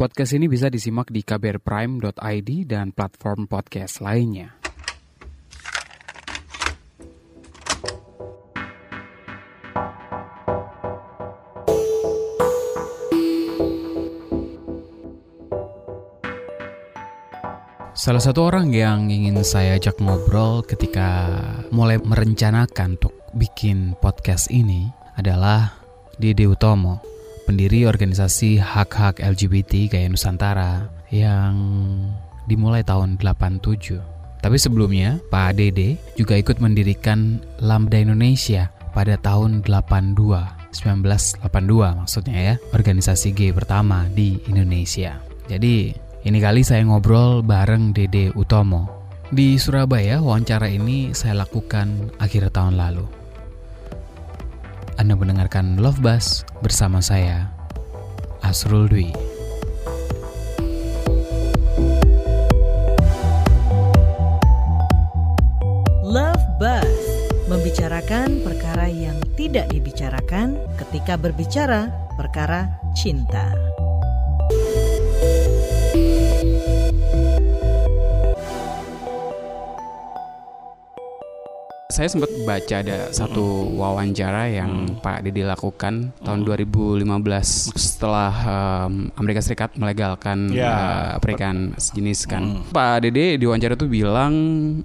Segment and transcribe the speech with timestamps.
[0.00, 4.56] Podcast ini bisa disimak di kbrprime.id dan platform podcast lainnya.
[17.92, 21.28] Salah satu orang yang ingin saya ajak ngobrol ketika
[21.76, 24.88] mulai merencanakan untuk bikin podcast ini
[25.20, 25.76] adalah
[26.16, 27.19] Dede Utomo,
[27.50, 31.58] pendiri organisasi hak-hak LGBT Gaya Nusantara yang
[32.46, 33.98] dimulai tahun 87.
[34.38, 40.14] Tapi sebelumnya, Pak Dede juga ikut mendirikan Lambda Indonesia pada tahun 82,
[40.70, 45.18] 1982 maksudnya ya, organisasi gay pertama di Indonesia.
[45.50, 45.90] Jadi,
[46.22, 48.86] ini kali saya ngobrol bareng Dede Utomo.
[49.34, 53.19] Di Surabaya, wawancara ini saya lakukan akhir tahun lalu.
[55.00, 57.48] Anda mendengarkan Love Bus bersama saya,
[58.44, 59.08] Asrul Dwi.
[66.04, 67.00] Love Buzz
[67.48, 71.88] membicarakan perkara yang tidak dibicarakan ketika berbicara
[72.20, 73.56] perkara cinta.
[81.90, 85.02] Saya sempat baca ada satu wawancara yang hmm.
[85.02, 87.02] Pak Didi lakukan tahun 2015
[87.74, 91.14] setelah um, Amerika Serikat melegalkan yeah.
[91.14, 92.42] uh, pernikahan sejenis kan.
[92.46, 92.62] Hmm.
[92.70, 94.32] Pak Dede di wawancara itu bilang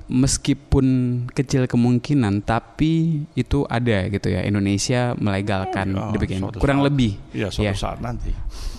[0.09, 0.85] meskipun
[1.31, 6.11] kecil kemungkinan tapi itu ada gitu ya Indonesia melegalkan oh,
[6.57, 7.11] kurang saat, lebih.
[7.31, 7.73] Iya suatu ya.
[7.77, 8.33] saat nanti.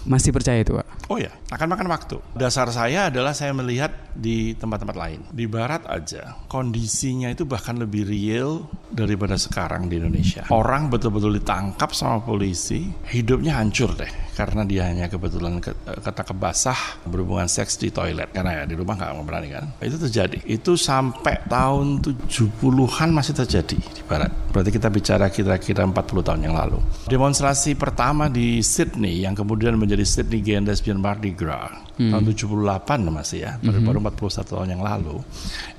[0.07, 0.86] Masih percaya itu Pak?
[1.07, 2.19] Oh ya, akan makan waktu.
[2.35, 5.21] Dasar saya adalah saya melihat di tempat-tempat lain.
[5.31, 10.51] Di barat aja, kondisinya itu bahkan lebih real daripada sekarang di Indonesia.
[10.51, 17.49] Orang betul-betul ditangkap sama polisi, hidupnya hancur deh karena dia hanya kebetulan kata kebasah berhubungan
[17.49, 18.29] seks di toilet.
[18.37, 19.65] Karena ya di rumah nggak berani kan.
[19.81, 20.45] Itu terjadi.
[20.45, 24.29] Itu sampai tahun 70-an masih terjadi di barat.
[24.53, 26.77] Berarti kita bicara kira-kira 40 tahun yang lalu.
[27.09, 31.89] Demonstrasi pertama di Sydney yang kemudian menjadi Sydney Gay and Lesbian Mardi Gras.
[31.97, 32.13] Hmm.
[32.13, 33.89] tahun 78 masih ya baru hmm.
[33.89, 35.17] baru 41 tahun yang lalu.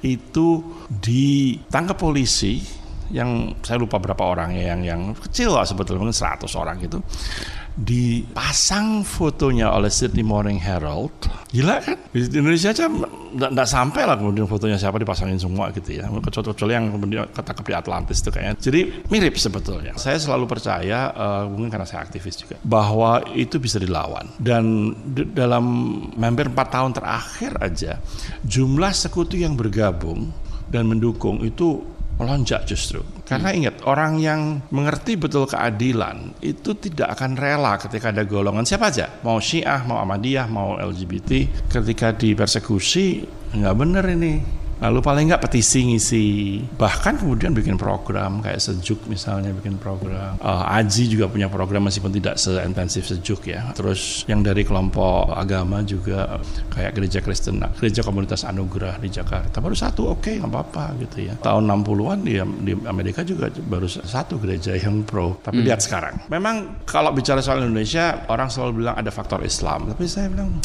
[0.02, 2.58] Itu ditangkap polisi
[3.14, 7.00] yang saya lupa berapa orang ya yang yang kecil lah sebetulnya mungkin 100 orang gitu
[7.78, 11.14] dipasang fotonya oleh Sydney Morning Herald.
[11.54, 11.98] Gila kan?
[12.10, 16.10] Di Indonesia aja nggak sampai lah kemudian fotonya siapa dipasangin semua gitu ya.
[16.10, 18.56] Kecuali yang kemudian ketangkep di Atlantis itu kayaknya.
[18.58, 18.80] Jadi
[19.14, 19.94] mirip sebetulnya.
[19.94, 24.26] Saya selalu percaya, uh, mungkin karena saya aktivis juga, bahwa itu bisa dilawan.
[24.42, 24.98] Dan
[25.38, 25.66] dalam
[26.18, 28.02] hampir 4 tahun terakhir aja,
[28.42, 30.34] jumlah sekutu yang bergabung
[30.74, 31.80] dan mendukung itu
[32.18, 33.02] melonjak justru.
[33.24, 33.58] Karena hmm.
[33.62, 34.42] ingat, orang yang
[34.74, 40.02] mengerti betul keadilan itu tidak akan rela ketika ada golongan siapa aja, mau Syiah, mau
[40.02, 43.24] Ahmadiyah, mau LGBT, ketika dipersekusi,
[43.54, 44.34] nggak bener ini
[44.78, 46.26] Lalu paling nggak petisi ngisi,
[46.78, 50.38] bahkan kemudian bikin program kayak Sejuk misalnya bikin program.
[50.38, 53.74] Uh, Aji juga punya program meskipun tidak seintensif Sejuk ya.
[53.74, 56.38] Terus yang dari kelompok agama juga
[56.70, 61.26] kayak Gereja Kristen, Gereja Komunitas Anugerah di Jakarta baru satu oke okay, nggak apa-apa gitu
[61.26, 61.34] ya.
[61.42, 65.42] Tahun 60-an di, di Amerika juga baru satu gereja yang pro.
[65.42, 65.66] Tapi hmm.
[65.66, 70.30] lihat sekarang, memang kalau bicara soal Indonesia orang selalu bilang ada faktor Islam, tapi saya
[70.30, 70.62] bilang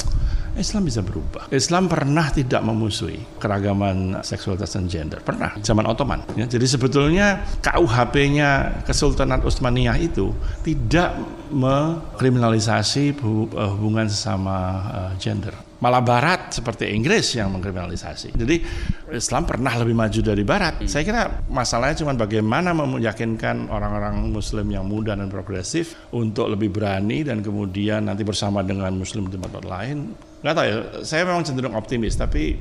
[0.52, 1.48] Islam bisa berubah.
[1.48, 5.24] Islam pernah tidak memusuhi keragaman seksualitas dan gender.
[5.24, 6.28] Pernah, zaman Ottoman.
[6.36, 11.16] Ya, jadi sebetulnya KUHP-nya Kesultanan Utsmaniyah itu tidak
[11.52, 14.56] mengkriminalisasi eh, hubungan sesama
[14.92, 15.56] uh, gender.
[15.82, 18.38] Malah Barat seperti Inggris yang mengkriminalisasi.
[18.38, 18.56] Jadi
[19.10, 20.78] Islam pernah lebih maju dari Barat.
[20.78, 20.86] Hmm.
[20.86, 27.26] Saya kira masalahnya cuma bagaimana meyakinkan orang-orang Muslim yang muda dan progresif untuk lebih berani
[27.26, 30.31] dan kemudian nanti bersama dengan Muslim di tempat lain.
[30.42, 30.76] Nggak tahu ya,
[31.06, 32.58] saya memang cenderung optimis, tapi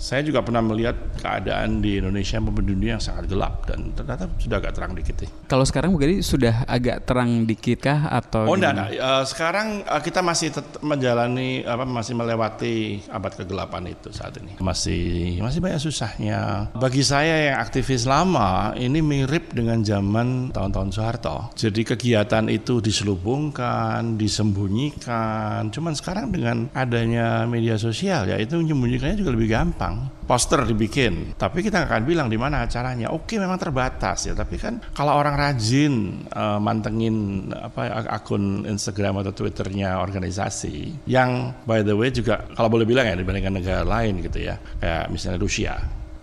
[0.00, 4.56] saya juga pernah melihat keadaan di Indonesia maupun dunia yang sangat gelap dan ternyata sudah
[4.56, 5.16] agak terang dikit.
[5.20, 5.28] Ya.
[5.44, 8.48] Kalau sekarang berarti sudah agak terang dikit kah atau?
[8.48, 14.40] Oh enggak, Uh, sekarang uh, kita masih menjalani apa masih melewati abad kegelapan itu saat
[14.40, 14.56] ini.
[14.56, 16.72] Masih masih banyak susahnya.
[16.72, 21.52] Bagi saya yang aktivis lama ini mirip dengan zaman tahun-tahun Soeharto.
[21.58, 25.68] Jadi kegiatan itu diselubungkan, disembunyikan.
[25.68, 29.89] Cuman sekarang dengan adanya media sosial ya itu menyembunyikannya juga lebih gampang
[30.24, 31.34] poster dibikin.
[31.34, 33.10] Tapi kita nggak akan bilang di mana acaranya.
[33.10, 34.34] Oke memang terbatas ya.
[34.36, 41.82] Tapi kan kalau orang rajin uh, mantengin apa akun Instagram atau Twitternya organisasi yang by
[41.82, 45.74] the way juga kalau boleh bilang ya dibandingkan negara lain gitu ya kayak misalnya Rusia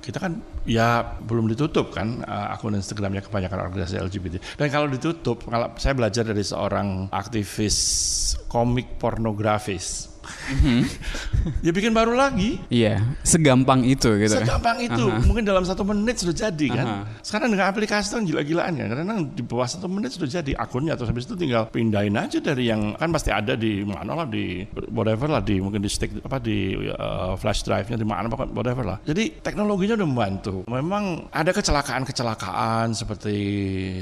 [0.07, 4.35] kita kan ya belum ditutup kan uh, akun Instagramnya kebanyakan organisasi LGBT.
[4.55, 7.75] Dan kalau ditutup, kalau saya belajar dari seorang aktivis
[8.47, 10.07] komik pornografis
[11.65, 12.61] ya bikin baru lagi.
[12.71, 14.35] Iya, segampang itu gitu.
[14.37, 14.47] kan?
[14.47, 16.85] Segampang itu, mungkin dalam satu menit sudah jadi kan.
[16.85, 17.01] Aha.
[17.21, 21.11] Sekarang dengan aplikasi itu gila-gilaan kan, karena di bawah satu menit sudah jadi akunnya, terus
[21.11, 25.27] habis itu tinggal pindahin aja dari yang kan pasti ada di mana lah di whatever
[25.29, 28.97] lah di mungkin di stick apa di uh, flash drive-nya di mana pokoknya whatever lah.
[29.03, 30.55] Jadi teknologinya udah membantu.
[30.67, 33.35] Memang ada kecelakaan-kecelakaan seperti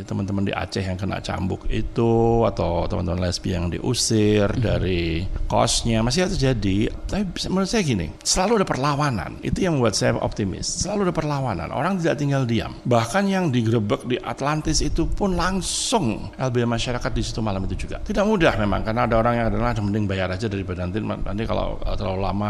[0.06, 6.34] teman-teman di Aceh yang kena cambuk itu atau teman-teman lesbi yang diusir dari kosnya masih
[6.35, 6.91] terjadi.
[7.07, 9.39] Tapi menurut saya gini, selalu ada perlawanan.
[9.41, 10.85] Itu yang membuat saya optimis.
[10.85, 11.69] Selalu ada perlawanan.
[11.71, 12.75] Orang tidak tinggal diam.
[12.83, 18.03] Bahkan yang digerebek di Atlantis itu pun langsung LBH masyarakat di situ malam itu juga.
[18.03, 21.43] Tidak mudah memang karena ada orang yang adalah "Ah, mending bayar aja daripada nanti nanti
[21.47, 22.49] kalau terlalu lama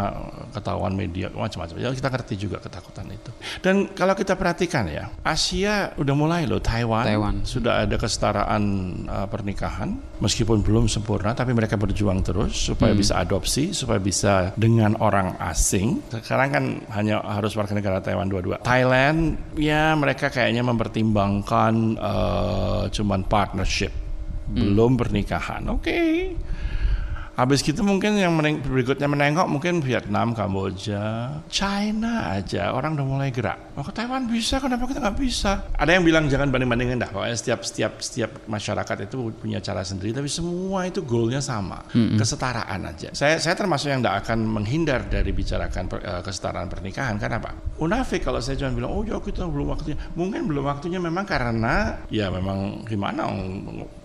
[0.55, 1.75] ketahuan media macam-macam.
[1.77, 3.31] Ya kita ngerti juga ketakutan itu.
[3.59, 7.35] Dan kalau kita perhatikan ya, Asia udah mulai loh Taiwan, Taiwan.
[7.43, 8.63] sudah ada kesetaraan
[9.05, 14.95] uh, pernikahan meskipun belum sempurna tapi mereka berjuang terus supaya bisa adopsi, supaya bisa dengan
[15.03, 15.99] orang asing.
[16.09, 18.63] Sekarang kan hanya harus warga negara Taiwan dua-dua.
[18.63, 23.91] Thailand ya mereka kayaknya mempertimbangkan uh, cuman partnership,
[24.49, 25.67] belum pernikahan.
[25.69, 26.31] Oke.
[27.35, 33.29] Habis gitu mungkin yang meneng- berikutnya menengok mungkin Vietnam, Kamboja, China aja orang udah mulai
[33.29, 33.75] gerak.
[33.75, 35.67] Oh ke Taiwan bisa, kenapa kita nggak bisa?
[35.75, 37.11] Ada yang bilang jangan banding-bandingin dah.
[37.11, 42.87] Pokoknya setiap setiap setiap masyarakat itu punya cara sendiri, tapi semua itu goalnya sama, kesetaraan
[42.87, 43.11] aja.
[43.11, 47.19] Saya saya termasuk yang tidak akan menghindar dari bicarakan per- eh, kesetaraan pernikahan.
[47.19, 47.51] Kenapa?
[47.75, 49.99] Munafik kalau saya cuma bilang oh ya kita belum waktunya.
[50.15, 53.27] Mungkin belum waktunya memang karena ya memang gimana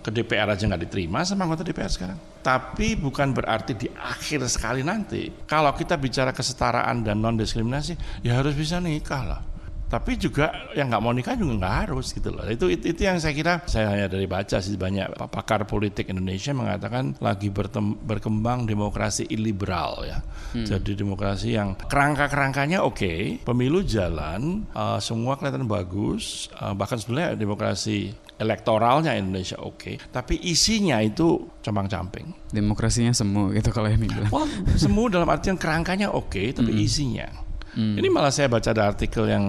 [0.01, 2.17] ke DPR aja nggak diterima sama anggota DPR sekarang.
[2.41, 8.41] Tapi bukan berarti di akhir sekali nanti kalau kita bicara kesetaraan dan non diskriminasi ya
[8.41, 9.41] harus bisa nikah lah.
[9.91, 12.47] Tapi juga yang nggak mau nikah juga nggak harus gitu loh.
[12.47, 16.55] Itu, itu itu yang saya kira saya hanya dari baca sih banyak pakar politik Indonesia
[16.55, 20.23] mengatakan lagi bertem- berkembang demokrasi iliberal ya.
[20.55, 28.15] Jadi demokrasi yang kerangka-kerangkanya oke, pemilu jalan, eh, semua kelihatan bagus, eh, bahkan sebenarnya demokrasi
[28.41, 32.49] elektoralnya Indonesia oke, tapi isinya itu compang-camping.
[32.49, 34.31] Demokrasinya semu gitu kalau ini bilang.
[34.33, 37.50] Wah, semu dalam artian kerangkanya oke, tapi isinya.
[37.71, 39.45] Ini malah saya baca ada artikel yang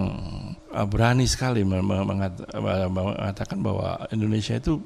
[0.69, 4.79] uh, berani sekali uh, mengatakan bahwa Indonesia itu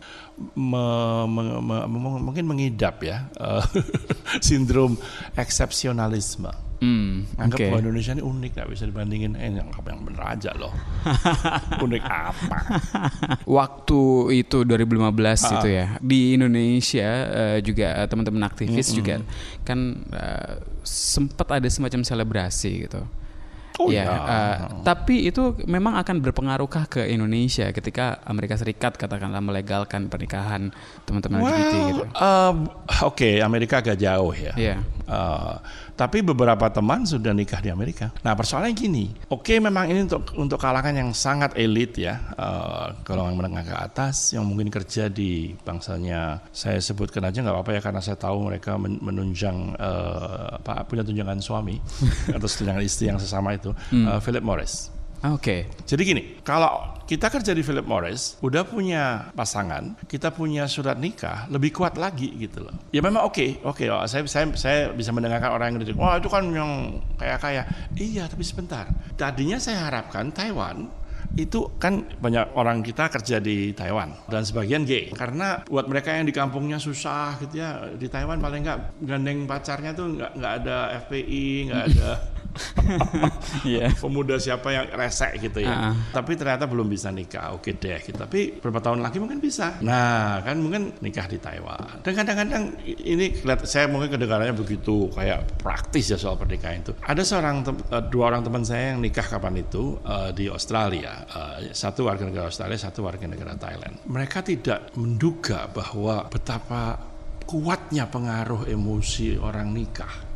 [0.53, 3.61] me- me- me- me- mungkin mengidap ya uh,
[4.41, 4.97] sindrom
[5.37, 6.49] eksepsionalisme.
[6.77, 7.65] Hmm, Anggap oke.
[7.73, 9.33] bahwa Indonesia ini unik, nggak bisa dibandingin.
[9.33, 10.69] Eh, yang yang bener aja loh.
[11.85, 12.57] unik apa?
[13.49, 14.01] Waktu
[14.37, 14.93] itu 2015
[15.41, 15.51] Ah.
[15.57, 19.25] itu ya di Indonesia eh, juga eh, teman-teman aktivis juga
[19.61, 20.53] kan eh,
[20.85, 23.01] sempat ada semacam selebrasi gitu.
[23.77, 24.17] Oh ya, ya.
[24.17, 30.73] eh, tapi itu memang akan berpengaruhkah ke Indonesia ketika Amerika Serikat katakanlah melegalkan pernikahan
[31.05, 32.03] teman-teman LGBT gitu?
[32.17, 32.53] uh,
[33.05, 34.53] oke Amerika agak jauh ya.
[34.57, 34.75] Iya.
[35.07, 35.55] Uh,
[35.95, 38.11] tapi beberapa teman sudah nikah di Amerika.
[38.21, 43.39] Nah persoalannya gini, oke memang ini untuk untuk kalangan yang sangat elit ya, uh, golongan
[43.39, 48.01] menengah ke atas yang mungkin kerja di bangsanya saya sebutkan aja nggak apa-apa ya karena
[48.03, 51.79] saya tahu mereka men- menunjang uh, apa punya tunjangan suami
[52.35, 54.96] atau tunjangan istri yang sesama itu, uh, Philip Morris.
[55.25, 55.65] Ah, Oke.
[55.89, 61.49] Jadi gini, kalau kita kerja di Philip Morris, udah punya pasangan, kita punya surat nikah,
[61.49, 62.75] lebih kuat lagi gitu loh.
[62.93, 63.87] Ya memang oke, oke.
[63.89, 67.63] oh, saya, saya saya bisa mendengarkan orang yang kritik, wah itu kan yang kaya kaya.
[67.97, 68.91] Iya, tapi sebentar.
[69.17, 71.07] Tadinya saya harapkan Taiwan
[71.37, 76.25] itu kan banyak orang kita kerja di Taiwan dan sebagian gay karena buat mereka yang
[76.25, 80.77] di kampungnya susah gitu ya di Taiwan paling nggak gandeng pacarnya tuh nggak nggak ada
[81.05, 82.09] FPI nggak ada
[83.67, 83.93] Iya.
[83.97, 85.91] pemuda siapa yang resek gitu ya.
[85.91, 85.93] Ah.
[86.13, 87.55] Tapi ternyata belum bisa nikah.
[87.55, 87.99] Oke deh.
[88.03, 88.17] gitu.
[88.17, 89.79] Tapi beberapa tahun lagi mungkin bisa.
[89.81, 92.03] Nah, kan mungkin nikah di Taiwan.
[92.03, 93.33] Dan kadang-kadang ini
[93.65, 96.93] saya mungkin kedengarannya begitu kayak praktis ya soal pernikahan itu.
[97.03, 101.23] Ada seorang eh, dua orang teman saya yang nikah kapan itu eh, di Australia.
[101.25, 104.05] Eh, satu warga negara Australia, satu warga negara Thailand.
[104.07, 106.99] Mereka tidak menduga bahwa betapa
[107.47, 110.26] kuatnya pengaruh emosi orang nikah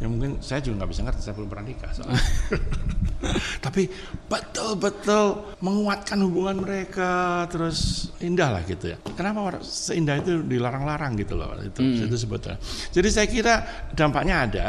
[0.00, 2.16] Ya mungkin saya juga nggak bisa ngerti, saya belum pernah nikah soalnya.
[3.64, 3.90] Tapi
[4.30, 5.24] betul-betul
[5.60, 8.98] menguatkan hubungan mereka, terus indah lah gitu ya.
[9.12, 12.56] Kenapa seindah itu dilarang-larang gitu loh, itu, itu sebetulnya.
[12.94, 13.54] Jadi saya kira
[13.92, 14.66] dampaknya ada,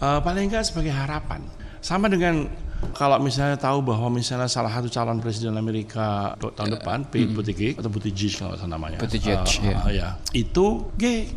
[0.00, 1.44] eh, paling nggak sebagai harapan.
[1.84, 2.48] Sama dengan
[2.92, 7.88] kalau misalnya tahu bahwa misalnya salah satu calon presiden Amerika tahun depan, Pete Buttigieg atau
[7.92, 9.78] Buttigieg kalau namanya, Buttigieg, Eh, iya.
[9.88, 11.28] eh, ya, itu gay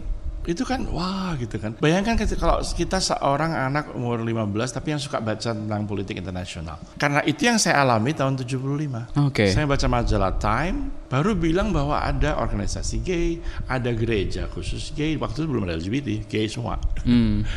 [0.47, 1.75] Itu kan wah gitu kan.
[1.75, 6.79] Bayangkan kalau kita seorang anak umur 15 tapi yang suka baca tentang politik internasional.
[6.95, 9.19] Karena itu yang saya alami tahun 75.
[9.27, 9.51] Oke.
[9.51, 15.19] Saya baca majalah Time baru bilang bahwa ada organisasi gay, ada gereja khusus gay.
[15.19, 16.79] Waktu itu belum ada LGBT, gay semua.
[17.03, 17.43] Hmm.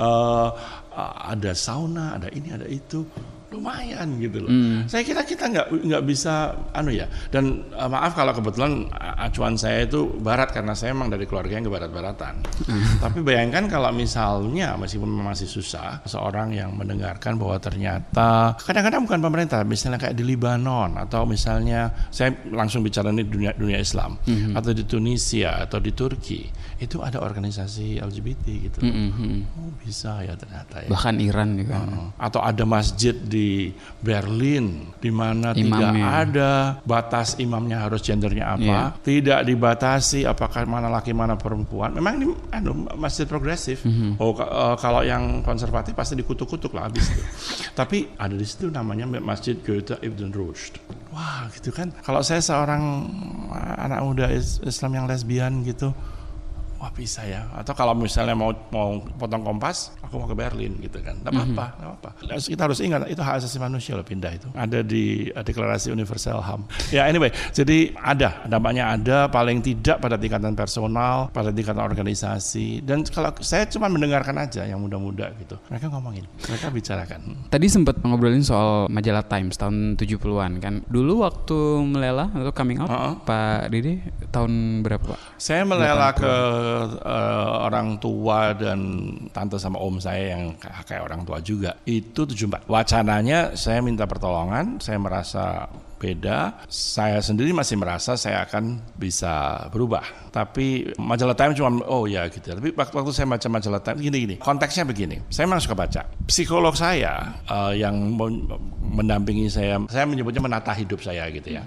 [0.00, 0.50] Eh,
[1.30, 3.06] ada sauna, ada ini, ada itu.
[3.50, 4.50] Lumayan gitu loh.
[4.86, 6.34] Saya kira kita nggak nggak bisa
[6.70, 7.04] anu ya.
[7.28, 11.52] Dan eh, maaf kalau kebetulan a- acuan saya itu barat karena saya emang dari keluarga
[11.52, 12.34] yang kebarat-baratan.
[12.98, 19.60] Tapi bayangkan kalau misalnya meskipun masih susah, seorang yang mendengarkan bahwa ternyata kadang-kadang bukan pemerintah,
[19.62, 24.14] misalnya kayak di Libanon atau misalnya saya langsung bicara ini dunia dunia Islam
[24.54, 26.46] atau di Tunisia atau di Turki
[26.78, 28.78] itu ada organisasi LGBT gitu.
[28.80, 28.88] loh.
[28.88, 29.38] Hmm, hmm.
[29.58, 30.88] Oh bisa ya ternyata ya.
[30.88, 31.76] Bahkan Iran juga.
[31.76, 32.06] Heeh.
[32.16, 33.39] Atau ada masjid di
[34.00, 36.50] Berlin di mana tidak ada
[36.82, 38.82] batas imamnya harus gendernya apa, Iya.
[39.00, 41.92] tidak dibatasi apakah mana laki mana perempuan.
[41.92, 43.82] Memang ini anu, masjid progresif.
[43.82, 44.16] Mhm.
[44.16, 47.22] Oh ka- eh, kalau yang konservatif pasti dikutuk-kutuk lah habis itu.
[47.78, 50.80] Tapi ada di situ namanya Masjid Goethe Ibn Rushd.
[51.10, 51.90] Wah gitu kan.
[52.00, 52.82] Kalau saya seorang
[53.76, 55.90] anak muda is- Islam yang lesbian gitu,
[56.80, 57.44] wah bisa ya.
[57.52, 61.20] Atau kalau misalnya mau mau potong kompas aku mau ke Berlin gitu kan.
[61.20, 62.10] Nggak apa-apa nggak apa-apa.
[62.40, 64.48] Kita harus ingat itu hak asasi manusia loh pindah itu.
[64.56, 66.64] Ada di eh, deklarasi universal HAM.
[66.90, 72.82] Ya anyway jadi ada dampaknya ada paling tidak pada tingkatan personal pada tingkatan organisasi.
[72.82, 75.60] Dan kalau saya cuma mendengarkan aja yang muda-muda gitu.
[75.68, 77.20] Mereka ngomongin mereka bicarakan.
[77.52, 80.74] Tadi sempat ngobrolin soal majalah Times tahun 70-an kan.
[80.88, 83.14] Dulu waktu melela atau coming out Heeh.
[83.28, 83.94] Pak Didi
[84.32, 85.04] tahun berapa?
[85.14, 85.18] Pak?
[85.36, 86.32] Saya melela ke
[86.98, 88.80] eh, orang tua dan
[89.30, 91.76] tante sama om saya yang kayak orang tua juga.
[91.84, 92.66] Itu 74.
[92.70, 95.68] Wacananya saya minta pertolongan, saya merasa
[96.00, 96.64] beda.
[96.72, 100.32] Saya sendiri masih merasa saya akan bisa berubah.
[100.32, 102.56] Tapi majalah Time cuma oh ya gitu.
[102.56, 104.34] Tapi waktu, waktu saya baca majalah Time gini gini.
[104.40, 105.20] Konteksnya begini.
[105.28, 106.08] Saya memang suka baca.
[106.24, 108.48] Psikolog saya eh, yang men-
[108.80, 111.62] mendampingi saya, saya menyebutnya menata hidup saya gitu ya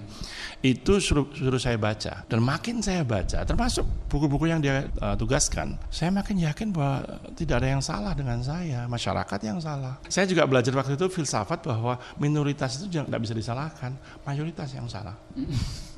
[0.64, 2.24] itu suruh, suruh saya baca.
[2.24, 7.04] Dan makin saya baca termasuk buku-buku yang dia uh, tugaskan saya makin yakin bahwa
[7.36, 10.00] tidak ada yang salah dengan saya masyarakat yang salah.
[10.08, 13.92] Saya juga belajar waktu itu filsafat bahwa minoritas itu tidak bisa disalahkan
[14.24, 15.12] mayoritas yang salah.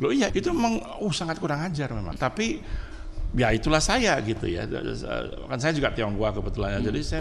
[0.02, 2.18] Loh iya itu memang uh, sangat kurang ajar memang.
[2.18, 2.58] Tapi
[3.36, 4.64] ya itulah saya gitu ya.
[5.46, 6.88] Kan saya juga Tionghoa kebetulan ya.
[6.88, 7.20] jadi saya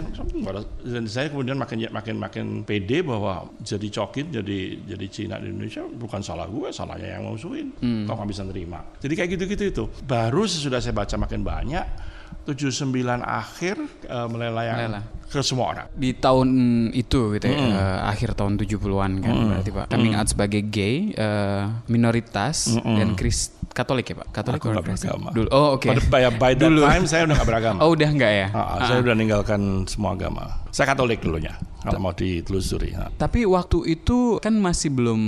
[0.82, 4.58] dan saya kemudian makin makin makin pede bahwa jadi cokin jadi
[4.96, 7.76] jadi Cina di Indonesia bukan salah gue salahnya yang musuhin.
[8.08, 8.80] Kok nggak bisa nerima?
[8.96, 9.84] Jadi kayak gitu-gitu itu.
[10.08, 12.15] Baru sesudah saya baca makin banyak
[12.46, 15.00] 79 akhir eh, melelayang Melela.
[15.26, 16.48] ke semua orang Di tahun
[16.92, 19.86] itu gitu ya, eh, akhir tahun 70-an kan berarti Pak.
[19.88, 24.32] Coming out sebagai gay, eh, minoritas dan Kris Katolik ya Pak?
[24.32, 25.12] Katolik Aku Kristen?
[25.12, 25.28] beragama.
[25.30, 25.48] Dulu.
[25.50, 25.84] Oh, oke.
[25.84, 26.80] Pada by, by that Dulu.
[26.80, 28.46] time saya udah nggak beragama Oh, udah enggak ya?
[28.50, 33.08] Ah, saya udah ninggalkan semua agama saya Katolik dulunya kalau mau ditelusuri Ah.
[33.10, 35.20] Tapi waktu itu kan masih belum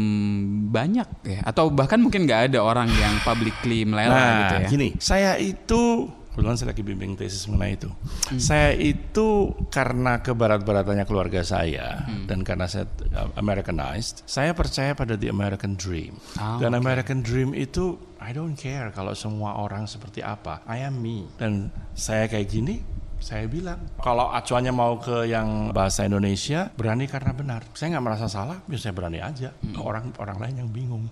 [0.66, 4.68] banyak ya, atau bahkan mungkin nggak ada orang yang publicly melela Nah, gitu ya.
[4.68, 6.08] gini, saya itu
[6.38, 7.90] kebetulan saya lagi bimbing tesis mengenai itu.
[8.38, 12.86] Saya itu karena kebarat-baratannya keluarga saya dan karena saya
[13.18, 16.14] uh, Americanized, saya percaya pada the American dream.
[16.38, 16.86] Ah, dan oke.
[16.86, 20.62] American dream itu I don't care kalau semua orang seperti apa.
[20.70, 21.26] I am me.
[21.34, 22.78] Dan saya kayak gini,
[23.18, 28.30] saya bilang kalau acuannya mau ke yang bahasa Indonesia berani karena benar saya nggak merasa
[28.30, 29.50] salah ya saya berani aja
[29.82, 31.10] orang orang lain yang bingung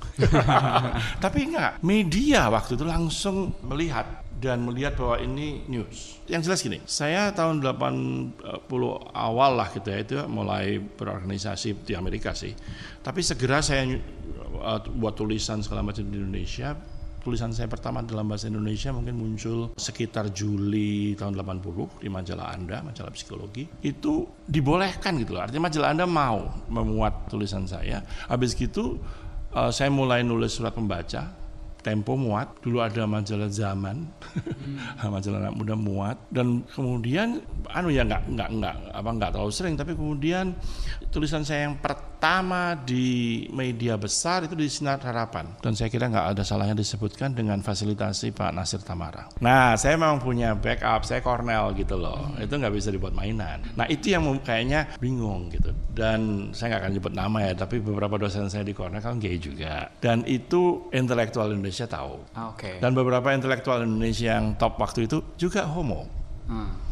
[1.24, 4.06] tapi enggak media waktu itu langsung melihat
[4.36, 8.68] dan melihat bahwa ini news yang jelas gini saya tahun 80
[9.16, 12.52] awal lah gitu ya itu mulai berorganisasi di Amerika sih
[13.00, 13.88] tapi segera saya
[14.60, 16.76] uh, buat tulisan segala macam di Indonesia
[17.26, 22.86] tulisan saya pertama dalam bahasa Indonesia mungkin muncul sekitar Juli tahun 80 di majalah Anda,
[22.86, 23.66] majalah psikologi.
[23.82, 25.42] Itu dibolehkan gitu loh.
[25.42, 28.06] Artinya majalah Anda mau memuat tulisan saya.
[28.30, 29.02] Habis gitu
[29.50, 31.45] eh, saya mulai nulis surat pembaca.
[31.86, 34.10] Tempo muat, dulu ada majalah Zaman,
[35.14, 37.38] majalah anak muda muat, dan kemudian,
[37.70, 40.50] anu ya nggak nggak nggak apa nggak terlalu sering, tapi kemudian
[41.14, 41.78] tulisan saya yang
[42.16, 47.36] pertama di media besar itu di Sinar Harapan, dan saya kira nggak ada salahnya disebutkan
[47.36, 49.28] dengan fasilitasi Pak Nasir Tamara.
[49.44, 53.60] Nah, saya memang punya backup, saya Cornell gitu loh, itu nggak bisa dibuat mainan.
[53.76, 58.16] Nah itu yang kayaknya bingung gitu, dan saya nggak akan nyebut nama ya, tapi beberapa
[58.16, 62.32] dosen saya di Cornell kan gay juga, dan itu intelektual Indonesia tahu.
[62.32, 62.80] Ah, Oke.
[62.80, 66.08] Dan beberapa intelektual Indonesia yang top waktu itu juga homo.
[66.48, 66.85] Hmm.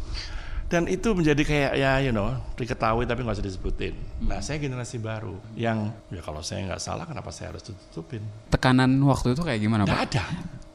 [0.65, 3.93] Dan itu menjadi kayak ya you know diketahui tapi nggak usah disebutin.
[4.25, 8.25] Nah saya generasi baru yang ya kalau saya nggak salah kenapa saya harus tutupin?
[8.49, 10.07] Tekanan waktu itu kayak gimana Nggak Pak?
[10.09, 10.23] ada,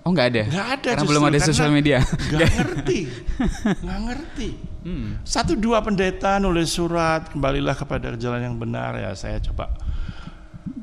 [0.07, 0.43] Oh nggak ada.
[0.47, 1.99] Nggak ada Karena belum ada sosial media.
[2.01, 3.01] Nggak ngerti,
[3.83, 4.49] nggak ngerti.
[4.81, 5.09] Hmm.
[5.27, 9.69] Satu dua pendeta nulis surat kembalilah kepada jalan yang benar ya saya coba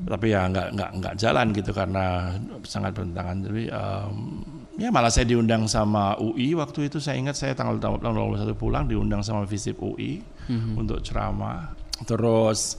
[0.07, 2.31] tapi ya nggak nggak nggak jalan gitu karena
[2.63, 4.15] sangat bertentangan tapi em,
[4.77, 8.85] ya malah saya diundang sama UI waktu itu saya ingat saya tanggal tanggal 21 pulang
[8.85, 10.21] diundang sama visip UI
[10.77, 11.73] untuk ceramah.
[12.05, 12.77] Terus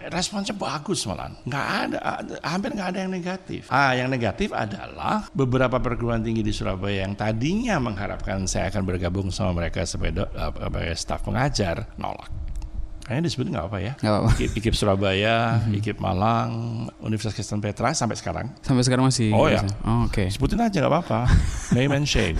[0.00, 1.98] responsnya bagus malah nggak ada
[2.40, 3.68] hampir nggak ada yang negatif.
[3.68, 9.28] Ah yang negatif adalah beberapa perguruan tinggi di Surabaya yang tadinya mengharapkan saya akan bergabung
[9.28, 12.49] sama mereka sebagai, sebagai staf pengajar nolak
[13.10, 14.30] kayaknya disebut nggak apa ya Nggak apa-apa.
[14.32, 15.36] IKIP, IKIP Surabaya,
[15.68, 16.50] IKIP Malang,
[17.02, 18.54] Universitas Kristen Petra sampai sekarang.
[18.62, 19.34] Sampai sekarang masih.
[19.34, 19.66] Oh, ya.
[19.82, 20.30] Oh, Oke.
[20.30, 21.26] Sebutin aja nggak apa-apa.
[21.74, 22.38] Name and shame.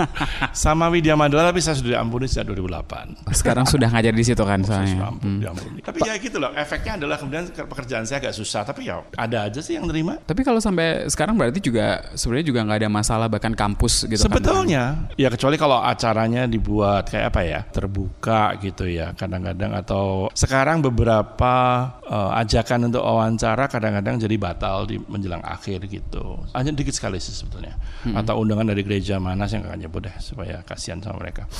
[0.56, 3.28] Sama Widya Mandala tapi saya sudah diampuni sejak 2008.
[3.32, 4.88] Sekarang sudah ngajar di situ kan Saya soalnya.
[4.90, 5.78] sudah ampun, diampuni.
[5.82, 8.64] Tapi ya gitu loh, efeknya adalah kemudian ke- pekerjaan saya agak susah.
[8.64, 10.16] Tapi ya ada aja sih yang terima.
[10.18, 14.32] Tapi kalau sampai sekarang berarti juga sebenarnya juga nggak ada masalah bahkan kampus gitu kan.
[14.32, 14.82] Sebetulnya,
[15.14, 21.54] ya kecuali kalau acaranya dibuat kayak apa ya, terbuka gitu ya, kadang-kadang atau sekarang beberapa
[22.04, 26.40] eh, ajakan untuk wawancara kadang-kadang jadi batal di menjelang akhir gitu.
[26.52, 27.76] Hanya dikit sekali sih sebetulnya.
[28.14, 31.46] Atau undangan dari gereja mana sih yang akan nyebut deh supaya kasihan sama mereka.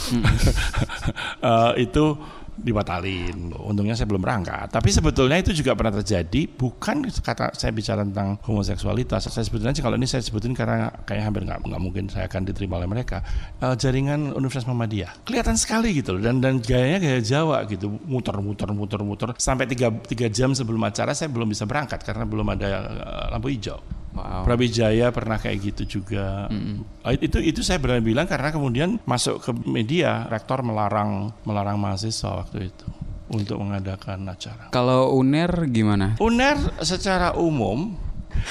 [1.36, 2.16] Eh, itu
[2.56, 3.52] dibatalin.
[3.52, 4.72] Untungnya saya belum berangkat.
[4.72, 6.48] Tapi sebetulnya itu juga pernah terjadi.
[6.48, 9.28] Bukan kata saya bicara tentang homoseksualitas.
[9.28, 12.80] Saya sebetulnya kalau ini saya sebutin karena kayak hampir nggak nggak mungkin saya akan diterima
[12.80, 13.20] oleh mereka.
[13.60, 16.22] Eh, jaringan Universitas Muhammadiyah kelihatan sekali gitu loh.
[16.24, 17.92] Dan dan gayanya gaya Jawa gitu.
[18.08, 22.24] Muter muter muter muter sampai tiga, tiga jam sebelum acara saya belum bisa berangkat karena
[22.24, 23.78] belum ada eh, lampu hijau.
[24.16, 24.48] Wow.
[24.48, 26.48] Brawijaya pernah kayak gitu juga.
[27.04, 32.40] Ah, Itu itu saya berani bilang karena kemudian masuk ke media rektor melarang melarang mahasiswa
[32.40, 32.88] waktu itu
[33.28, 34.72] untuk mengadakan acara.
[34.72, 36.16] Kalau UNER gimana?
[36.16, 38.06] UNER secara umum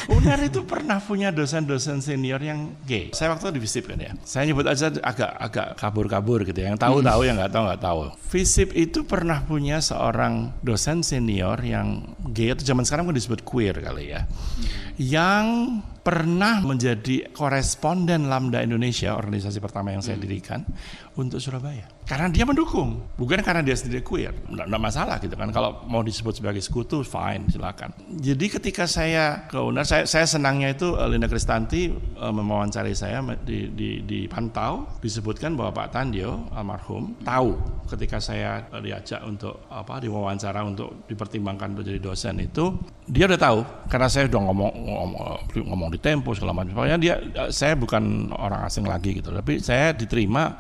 [0.10, 3.14] UNER itu pernah punya dosen-dosen senior yang gay.
[3.14, 4.12] Saya waktu itu di FISIP kan ya.
[4.26, 6.74] Saya nyebut aja agak agak kabur-kabur gitu ya.
[6.74, 8.00] Yang tahu tahu, yang nggak tahu nggak tahu.
[8.30, 13.78] FISIP itu pernah punya seorang dosen senior yang gay atau zaman sekarang kan disebut queer
[13.78, 14.26] kali ya.
[14.96, 15.46] Yang
[16.06, 20.62] pernah menjadi koresponden Lambda Indonesia, organisasi pertama yang saya dirikan
[21.18, 21.90] untuk Surabaya.
[22.06, 24.30] Karena dia mendukung, bukan karena dia sendiri queer.
[24.46, 25.50] Nggak, nggak masalah gitu kan.
[25.50, 27.90] Kalau mau disebut sebagai sekutu, fine, silakan.
[28.22, 33.26] Jadi ketika saya ke UNER, saya, saya senangnya itu eh, Linda Kristanti eh, mewawancari saya
[33.42, 37.58] di, di, di Pantau, disebutkan bahwa Pak Tandio, almarhum, tahu
[37.90, 42.78] ketika saya eh, diajak untuk apa diwawancara untuk dipertimbangkan untuk jadi dosen itu,
[43.10, 46.78] dia udah tahu karena saya udah ngomong ngomong, ngomong di Tempo segala macam.
[46.78, 50.54] Pokoknya dia eh, saya bukan orang asing lagi gitu, tapi saya diterima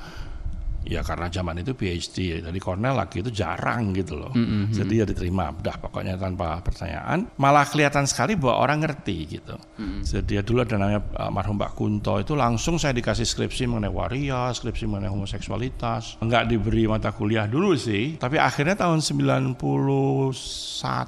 [0.85, 4.31] ya karena zaman itu PhD dari Cornell lagi itu jarang gitu loh.
[4.69, 7.25] Jadi ya diterima, udah pokoknya tanpa pertanyaan.
[7.35, 9.57] Malah kelihatan sekali bahwa orang ngerti gitu.
[10.01, 13.89] Jadi ya dulu ada namanya uh, marhum Pak Kunto itu langsung saya dikasih skripsi mengenai
[13.89, 16.21] waria, skripsi mengenai homoseksualitas.
[16.21, 19.55] Enggak diberi mata kuliah dulu sih, tapi akhirnya tahun 91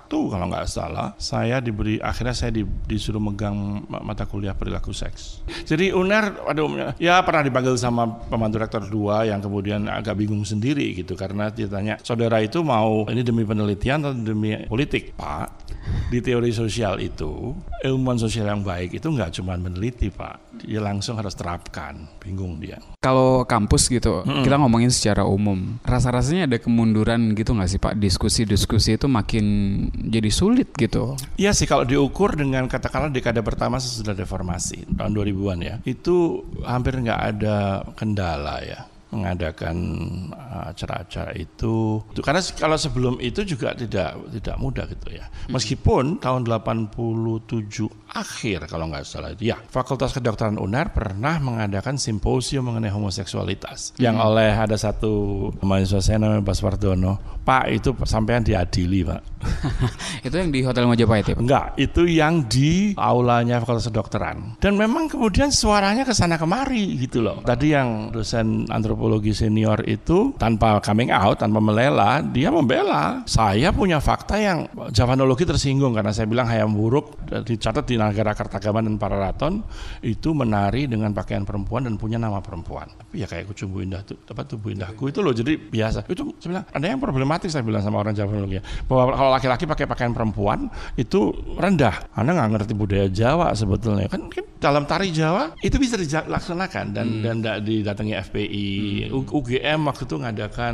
[0.08, 5.44] kalau nggak salah, saya diberi akhirnya saya di- disuruh megang ma- mata kuliah perilaku seks.
[5.68, 10.96] Jadi UNER umumnya ya pernah dipanggil sama pembantu rektor dua yang kemudian agak bingung sendiri
[10.96, 15.68] gitu karena dia tanya saudara itu mau ini demi penelitian atau demi politik pak
[16.12, 21.20] di teori sosial itu ilmuwan sosial yang baik itu nggak cuma meneliti pak dia langsung
[21.20, 25.80] harus terapkan bingung dia Kalau kampus gitu, kita ngomongin secara umum.
[25.86, 27.94] Rasa-rasanya ada kemunduran gitu nggak sih Pak?
[27.96, 29.46] Diskusi-diskusi itu makin
[29.96, 31.16] jadi sulit gitu.
[31.40, 37.00] Iya sih kalau diukur dengan katakanlah dekade pertama sesudah reformasi tahun 2000-an ya itu hampir
[37.00, 37.58] nggak ada
[37.96, 39.78] kendala ya mengadakan
[40.36, 42.04] uh, acara-acara itu.
[42.20, 45.26] Karena kalau sebelum itu juga tidak tidak mudah gitu ya.
[45.48, 52.66] Meskipun tahun 87 akhir kalau nggak salah itu ya Fakultas Kedokteran UNER pernah mengadakan simposium
[52.66, 57.38] mengenai homoseksualitas yang oleh ada satu mahasiswa saya namanya Bas Wardono.
[57.48, 59.24] Pak itu sampean diadili pak.
[60.28, 61.44] itu yang di Hotel Majapahit ya Pak?
[61.48, 64.60] Enggak, itu yang di aulanya Fakultas Kedokteran.
[64.60, 67.40] Dan memang kemudian suaranya ke sana kemari gitu loh.
[67.48, 73.24] Tadi yang dosen antropologi senior itu tanpa coming out, tanpa melela, dia membela.
[73.24, 78.88] Saya punya fakta yang Javanologi tersinggung karena saya bilang hayam buruk dicatat di negara Kartagaman
[78.88, 79.62] dan Pararaton
[80.02, 82.88] itu menari dengan pakaian perempuan dan punya nama perempuan.
[82.88, 86.08] Tapi ya kayak kucumbu indah tuh, apa tubuh indahku itu loh jadi biasa.
[86.08, 89.86] Itu saya bilang ada yang problematik saya bilang sama orang Javanologi bahwa kalau laki-laki pakai
[89.86, 92.08] pakaian perempuan itu rendah.
[92.16, 97.08] Anda nggak ngerti budaya Jawa sebetulnya kan, kan dalam tari Jawa itu bisa dilaksanakan dan
[97.22, 98.68] dan tidak didatangi FPI.
[99.14, 100.74] U- UGM waktu itu ngadakan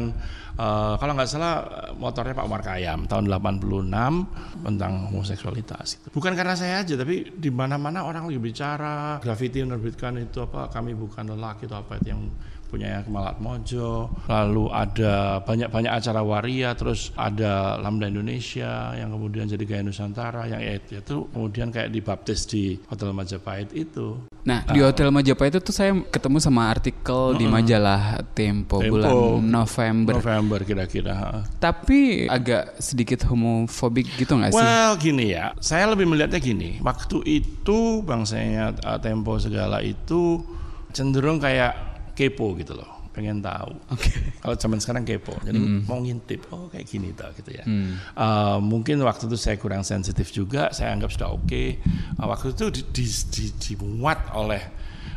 [0.58, 1.56] eh, kalau nggak salah
[1.98, 6.10] motornya Pak Umar Kayam tahun 86 tentang homoseksualitas.
[6.14, 10.94] Bukan karena saya aja tapi di mana-mana orang lagi bicara, graffiti menerbitkan itu apa kami
[10.94, 12.22] bukan lelaki itu apa itu yang
[12.74, 19.62] punya Kemalat Mojo, lalu ada banyak-banyak acara waria, terus ada Lambda Indonesia yang kemudian jadi
[19.62, 24.26] gaya Nusantara, yang itu, itu kemudian kayak dibaptis di Hotel Majapahit itu.
[24.44, 28.98] Nah, di Hotel Majapahit itu tuh saya ketemu sama artikel di majalah Tempo, Tempo.
[28.98, 29.14] bulan
[29.46, 30.18] November.
[30.18, 31.46] November kira-kira.
[31.62, 34.58] Tapi agak sedikit homofobik gitu nggak sih?
[34.58, 36.82] Well, gini ya, saya lebih melihatnya gini.
[36.82, 40.42] Waktu itu bangsanya uh, Tempo segala itu
[40.92, 43.74] cenderung kayak kepo gitu loh, pengen tahu.
[43.94, 44.10] Oke.
[44.42, 47.66] Kalau zaman sekarang kepo, jadi mau ngintip, oh kayak gini tak gitu ya.
[47.66, 48.00] Hmm.
[48.14, 51.64] Uh, mungkin waktu itu saya kurang sensitif juga, saya anggap sudah oke.
[52.18, 54.62] Uh, waktu itu di, di, di, dimuat oleh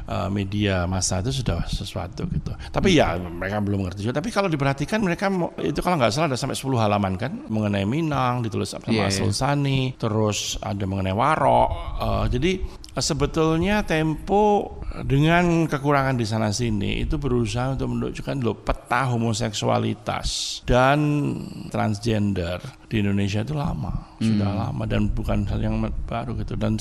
[0.08, 2.52] uh, media massa itu sudah sesuatu gitu.
[2.70, 4.22] Tapi ya mereka belum ngerti juga.
[4.22, 5.28] Tapi kalau diperhatikan mereka
[5.60, 9.34] itu kalau nggak salah ada sampai 10 halaman kan mengenai Minang ditulis sama Iya, Asrul
[9.34, 11.70] Sani, terus ada mengenai Warok.
[11.98, 12.62] Uh, jadi
[13.00, 20.98] sebetulnya Tempo dengan kekurangan di sana sini itu berusaha untuk menunjukkan loh peta homoseksualitas dan
[21.68, 25.76] transgender di Indonesia itu lama sudah lama dan bukan hal yang
[26.08, 26.56] baru gitu.
[26.56, 26.78] Dan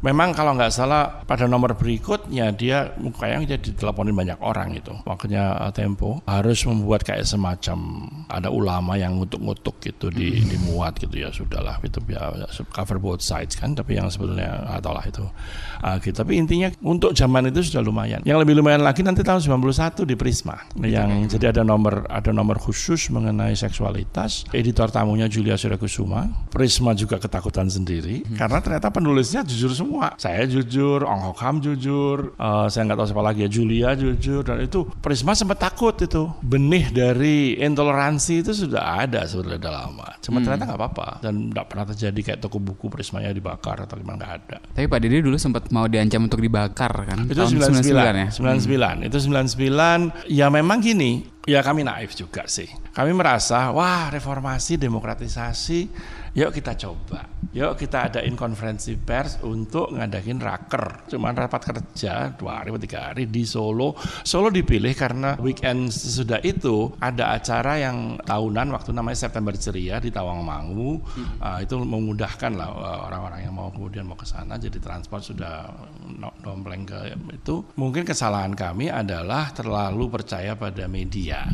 [0.00, 5.56] memang kalau nggak salah pada nomor berikutnya dia kayaknya dia diteleponin banyak orang itu makanya
[5.64, 11.14] uh, Tempo harus membuat kayak semacam ada ulama yang ngutuk-ngutuk gitu di dimuat gitu.
[11.14, 12.32] Ya sudahlah itu ya
[12.72, 15.24] cover both sides kan tapi yang sebetulnya tahu lah itu.
[15.84, 16.16] Ah, gitu.
[16.16, 18.20] tapi intinya untuk zaman itu sudah lumayan.
[18.24, 22.56] Yang lebih lumayan lagi nanti tahun 91 di Prisma yang jadi ada nomor ada nomor
[22.58, 24.48] khusus mengenai seksualitas.
[24.50, 30.14] Editor tamunya Julia Surakusuma Prisma juga ketakutan sendiri karena ternyata penulisnya jujur semua.
[30.14, 34.46] Saya jujur Ong Hok Ham jujur eh, saya nggak tahu siapa lagi ya Julia jujur
[34.46, 36.30] dan itu Prisma sempat takut itu.
[36.38, 40.08] Benih dari intoleransi itu sudah ada sebenarnya udah lama.
[40.22, 41.08] Cuma ternyata nggak apa-apa.
[41.24, 44.56] Dan nggak pernah terjadi kayak toko buku Prismanya dibakar atau gimana nggak ada.
[44.70, 47.26] Tapi Pak Dede dulu sempat mau diancam untuk dibakar kan?
[47.26, 48.28] itu Tahun 99, 99 ya?
[48.30, 49.18] 99 itu
[50.28, 52.68] 99 ya memang gini ya kami naif juga sih.
[52.92, 55.88] Kami merasa wah reformasi demokratisasi
[56.34, 61.06] yuk kita coba yuk kita adain konferensi pers untuk ngadain raker.
[61.06, 63.94] Cuman rapat kerja dua hari atau tiga hari di Solo.
[64.26, 70.10] Solo dipilih karena weekend sesudah itu ada acara yang tahunan waktu namanya September Ceria di
[70.10, 70.98] Tawangmangu.
[71.38, 74.58] Ah, itu memudahkan lah uh, orang-orang yang mau kemudian mau ke sana.
[74.58, 75.70] Jadi transport sudah
[76.42, 77.62] dompleng ke itu.
[77.78, 81.46] Mungkin kesalahan kami adalah terlalu percaya pada media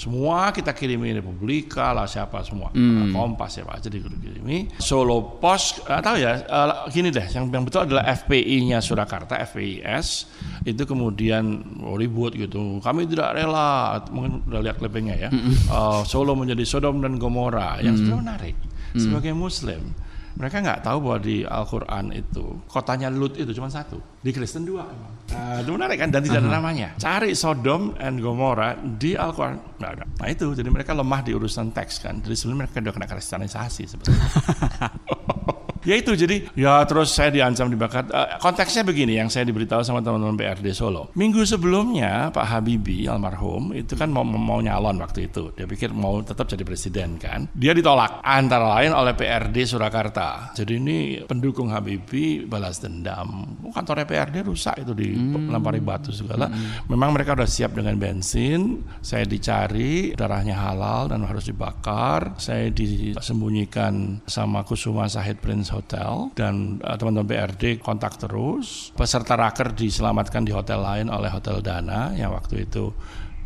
[0.00, 2.72] semua kita kirimi Republika lah siapa semua.
[3.12, 8.08] Kompas siapa aja dikirimi Solo Pos tahu ya eh, gini deh yang, yang betul adalah
[8.08, 10.24] FPI-nya Surakarta FPIS
[10.64, 12.80] itu kemudian oh, ribut gitu.
[12.80, 15.30] Kami tidak rela mungkin udah lihat clippingnya ya.
[15.68, 18.56] Eh, Solo menjadi Sodom dan Gomora yang sebenarnya menarik.
[18.96, 19.92] Sebagai Muslim
[20.40, 24.00] mereka nggak tahu bahwa di Al-Quran itu kotanya Lut itu cuma satu.
[24.24, 25.12] Di Kristen dua emang.
[25.36, 26.08] Nah, itu menarik kan?
[26.08, 29.76] Dan tidak ada namanya cari Sodom and Gomora di Al-Quran.
[29.76, 30.48] Nggak ada nah itu.
[30.56, 32.24] Jadi mereka lemah di urusan teks kan.
[32.24, 34.24] Jadi sebenarnya mereka udah kena kristenisasi sebetulnya
[35.84, 38.04] Ya itu jadi ya terus saya diancam dibakar.
[38.12, 41.08] Eh, konteksnya begini yang saya diberitahu sama teman-teman PRD Solo.
[41.16, 45.56] Minggu sebelumnya Pak Habibie almarhum itu kan mau mau nyalon waktu itu.
[45.56, 47.48] Dia pikir mau tetap jadi presiden kan.
[47.56, 50.52] Dia ditolak antara lain oleh PRD Surakarta.
[50.52, 53.56] Jadi ini pendukung Habibie balas dendam.
[53.72, 55.16] Kantornya PRD rusak itu di
[55.48, 56.52] lempari batu segala.
[56.92, 58.84] Memang mereka udah siap dengan bensin.
[59.00, 62.36] Saya dicari darahnya halal dan harus dibakar.
[62.36, 68.90] Saya disembunyikan sama Kusuma Sahid Prince Hotel dan uh, teman-teman BRD kontak terus.
[68.92, 72.90] Peserta raker diselamatkan di hotel lain oleh Hotel Dana yang waktu itu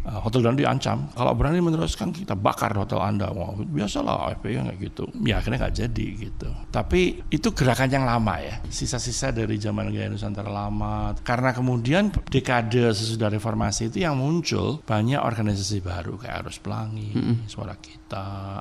[0.04, 1.08] uh, Hotel Dana diancam.
[1.16, 3.32] Kalau berani meneruskan kita bakar hotel Anda.
[3.32, 5.04] Wah, biasalah FPI kayak gitu.
[5.24, 6.48] Ya akhirnya nggak jadi gitu.
[6.70, 8.60] Tapi itu gerakan yang lama ya.
[8.68, 11.16] Sisa-sisa dari zaman Gaya Nusantara lama.
[11.24, 17.16] Karena kemudian dekade sesudah reformasi itu yang muncul banyak organisasi baru kayak Arus Pelangi,
[17.48, 18.03] Suara Kita,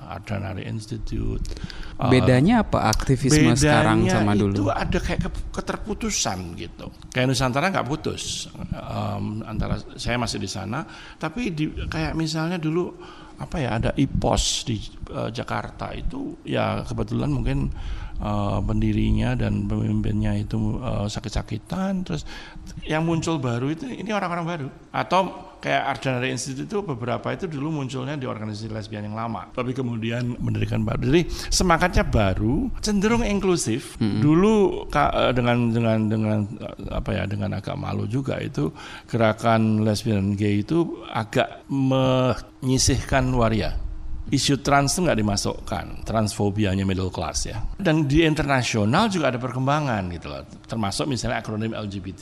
[0.10, 1.42] Ardanari Institute.
[1.96, 4.70] Uh, Bedanya apa aktivisme sekarang Bedanya sama itu dulu?
[4.70, 6.90] ada kayak ke- keterputusan gitu.
[7.10, 10.84] Kayak Nusantara nggak putus Em, antara saya masih di sana,
[11.16, 12.90] tapi di, kayak misalnya dulu
[13.34, 14.78] apa ya ada IPOS di
[15.10, 17.70] eh, Jakarta itu ya kebetulan mungkin
[18.20, 22.28] eh, pendirinya dan pemimpinnya itu eh, sakit-sakitan, terus
[22.84, 24.68] yang muncul baru itu ini orang-orang baru.
[24.94, 29.48] Atau kayak Ardanari Institute itu beberapa itu dulu munculnya di organisasi lesbian yang lama.
[29.56, 31.08] Tapi kemudian mendirikan baru.
[31.08, 33.96] Jadi semangatnya baru cenderung inklusif.
[34.00, 36.40] Dulu ka- eh, dengan dengan dengan
[36.92, 38.76] apa ya dengan agak malu juga itu
[39.08, 43.80] gerakan lesbian gay itu agak menyisihkan waria
[44.34, 47.62] isu trans itu nggak dimasukkan, transfobianya middle class ya.
[47.78, 52.22] Dan di internasional juga ada perkembangan gitu loh, termasuk misalnya akronim LGBT.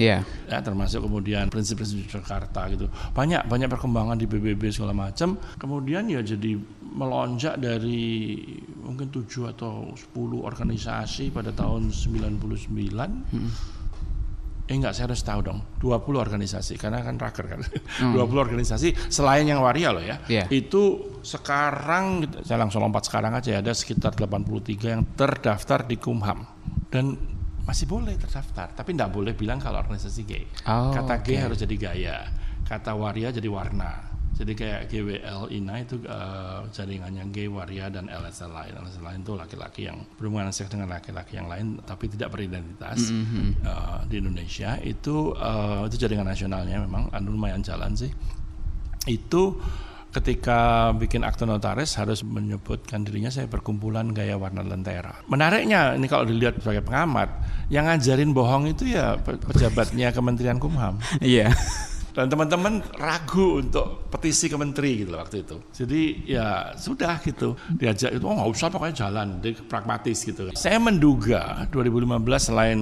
[0.00, 0.24] Iya.
[0.48, 2.88] Ya, termasuk kemudian prinsip-prinsip Jakarta gitu.
[3.12, 5.36] Banyak banyak perkembangan di PBB segala macam.
[5.60, 8.40] Kemudian ya jadi melonjak dari
[8.80, 13.36] mungkin 7 atau 10 organisasi pada tahun 99.
[13.36, 13.79] Hmm
[14.70, 18.14] eh enggak saya harus tahu dong 20 organisasi karena kan raker kan hmm.
[18.14, 20.46] 20 organisasi selain yang waria loh ya yeah.
[20.46, 26.46] itu sekarang saya langsung lompat sekarang aja ada sekitar 83 yang terdaftar di Kumham
[26.86, 27.18] dan
[27.66, 31.42] masih boleh terdaftar tapi tidak boleh bilang kalau organisasi gay oh, kata gay okay.
[31.42, 32.16] harus jadi gaya
[32.62, 34.09] kata waria jadi warna
[34.40, 38.72] jadi kayak GWL INA itu uh, jaringannya gay, waria dan LSL lain.
[38.72, 43.20] LSL lain itu laki-laki yang berhubungan seks dengan laki-laki yang lain tapi tidak beridentitas mm
[43.20, 43.48] -hmm.
[43.68, 48.08] uh, di Indonesia itu uh, itu jaringan nasionalnya memang anu lumayan jalan sih.
[49.04, 49.60] Itu
[50.08, 55.20] ketika bikin akte notaris harus menyebutkan dirinya saya perkumpulan gaya warna lentera.
[55.28, 57.28] Menariknya ini kalau dilihat sebagai pengamat,
[57.68, 60.96] yang ngajarin bohong itu ya pejabatnya Kementerian Kumham.
[61.20, 61.52] Iya
[62.16, 65.56] dan teman-teman ragu untuk petisi ke menteri gitu waktu itu.
[65.70, 70.50] Jadi ya sudah gitu diajak itu oh nggak usah pokoknya jalan, di pragmatis gitu.
[70.58, 72.78] Saya menduga 2015 selain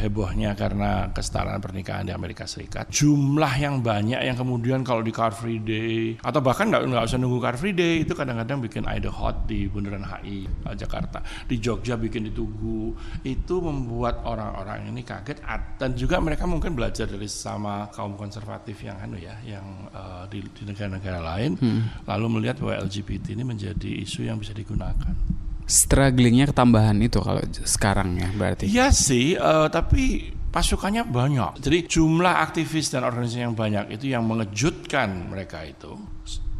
[0.00, 5.36] hebohnya karena kesetaraan pernikahan di Amerika Serikat, jumlah yang banyak yang kemudian kalau di Car
[5.36, 9.12] Free Day atau bahkan nggak nggak usah nunggu Car Free Day itu kadang-kadang bikin Ida
[9.12, 15.44] Hot di Bundaran HI Jakarta, di Jogja bikin di Tugu itu membuat orang-orang ini kaget
[15.76, 20.22] dan juga mereka mungkin belajar dari sama kaum konservatif konservatif yang anu ya, yang uh,
[20.30, 22.06] di, di negara-negara lain, hmm.
[22.06, 25.10] lalu melihat bahwa LGBT ini menjadi isu yang bisa digunakan.
[25.66, 28.70] Strugglingnya ketambahan itu kalau sekarang ya berarti?
[28.70, 31.58] Iya sih, uh, tapi pasukannya banyak.
[31.58, 35.98] Jadi jumlah aktivis dan organisasi yang banyak itu yang mengejutkan mereka itu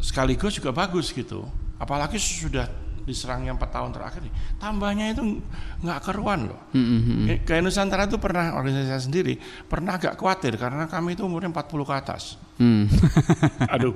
[0.02, 1.46] sekaligus juga bagus gitu.
[1.78, 2.66] Apalagi sudah
[3.02, 5.42] diserang yang empat tahun terakhir nih, tambahnya itu
[5.82, 6.60] nggak keruan loh.
[6.74, 7.46] Mm-hmm.
[7.46, 9.34] Kayak Nusantara itu pernah organisasi saya sendiri
[9.66, 12.22] pernah agak khawatir karena kami itu umurnya 40 ke atas.
[12.62, 12.84] Mm.
[13.74, 13.94] Aduh.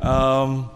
[0.00, 0.68] Um,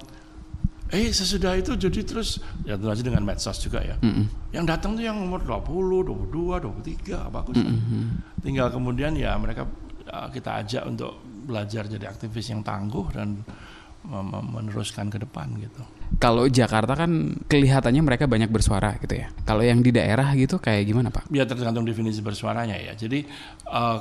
[0.86, 3.98] eh sesudah itu jadi terus ya tentu aja dengan medsos juga ya.
[4.00, 4.54] Mm-hmm.
[4.56, 7.56] Yang datang tuh yang umur 20, 22, 23 bagus.
[7.58, 8.02] Mm-hmm.
[8.40, 9.66] Tinggal kemudian ya mereka
[10.08, 13.42] uh, kita ajak untuk belajar jadi aktivis yang tangguh dan
[14.06, 15.82] meneruskan ke depan gitu
[16.16, 19.28] kalau Jakarta kan kelihatannya mereka banyak bersuara gitu ya.
[19.42, 21.28] Kalau yang di daerah gitu kayak gimana Pak?
[21.34, 22.94] Ya tergantung definisi bersuaranya ya.
[22.94, 23.26] Jadi
[23.68, 23.98] uh,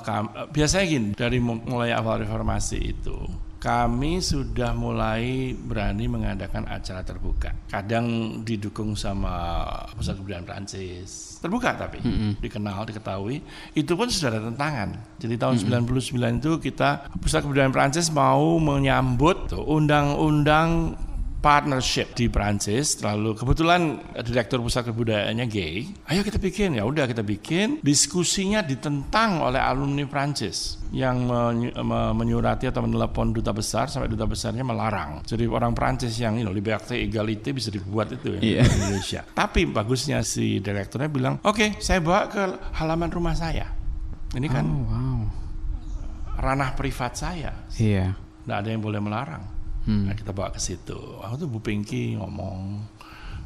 [0.54, 3.18] biasanya gini dari mulai awal reformasi itu
[3.66, 7.50] kami sudah mulai berani mengadakan acara terbuka.
[7.66, 9.66] Kadang didukung sama
[9.98, 11.42] pusat kebudayaan Prancis.
[11.42, 12.32] Terbuka tapi mm -hmm.
[12.46, 13.42] dikenal, diketahui.
[13.74, 15.18] Itu pun sudah ada tantangan.
[15.18, 15.98] Jadi tahun mm -hmm.
[16.38, 20.94] 99 itu kita pusat kebudayaan Prancis mau menyambut undang-undang
[21.46, 26.80] partnership di Prancis lalu kebetulan direktur pusat kebudayaannya gay ayo kita bikin.
[26.80, 27.84] Ya udah kita bikin.
[27.84, 31.28] Diskusinya ditentang oleh alumni Prancis yang
[32.16, 35.22] menyurati atau menelepon duta besar sampai duta besarnya melarang.
[35.28, 38.66] Jadi orang Prancis yang you know, liberté égalité bisa dibuat itu ya yeah.
[38.66, 39.22] di Indonesia.
[39.28, 42.42] Tapi bagusnya si direkturnya bilang oke okay, saya bawa ke
[42.80, 43.70] halaman rumah saya.
[44.34, 45.22] Ini kan oh, wow.
[46.42, 47.52] ranah privat saya.
[47.76, 48.16] Iya.
[48.16, 48.24] Yeah.
[48.46, 49.55] nggak ada yang boleh melarang
[49.86, 50.10] Hmm.
[50.10, 50.98] Nah, kita bawa ke situ.
[51.22, 52.82] Aku tuh Bu Pinky ngomong.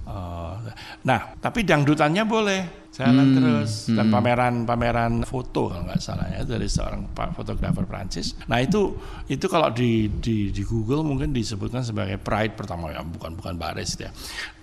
[0.09, 0.55] Uh,
[1.05, 2.61] nah, tapi dangdutannya boleh
[2.99, 4.13] jalan hmm, terus dan hmm.
[4.13, 8.35] pameran-pameran foto kalau nggak salah ya dari seorang fotografer Prancis.
[8.51, 8.99] Nah itu
[9.31, 13.95] itu kalau di, di di Google mungkin disebutkan sebagai Pride pertama ya bukan bukan baris
[13.95, 14.11] ya.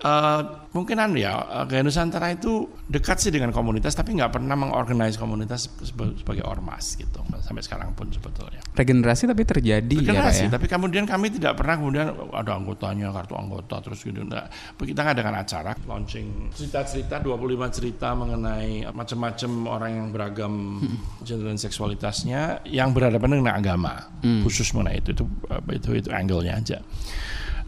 [0.04, 5.72] Uh, mungkinan ya gaya Nusantara itu dekat sih dengan komunitas tapi nggak pernah mengorganize komunitas
[6.20, 8.60] sebagai ormas gitu sampai sekarang pun sebetulnya.
[8.76, 10.54] Regenerasi tapi terjadi ya, Regenerasi, ya, ya.
[10.60, 14.52] tapi kemudian kami tidak pernah kemudian ada anggotanya kartu anggota terus gitu enggak.
[14.76, 21.22] Kita ngadakan acara launching cerita-cerita 25 cerita mengenai macam-macam orang yang beragam hmm.
[21.22, 24.42] gender dan seksualitasnya yang berhadapan dengan agama hmm.
[24.42, 25.24] khusus mengenai itu itu
[25.70, 26.78] itu itu angle-nya aja.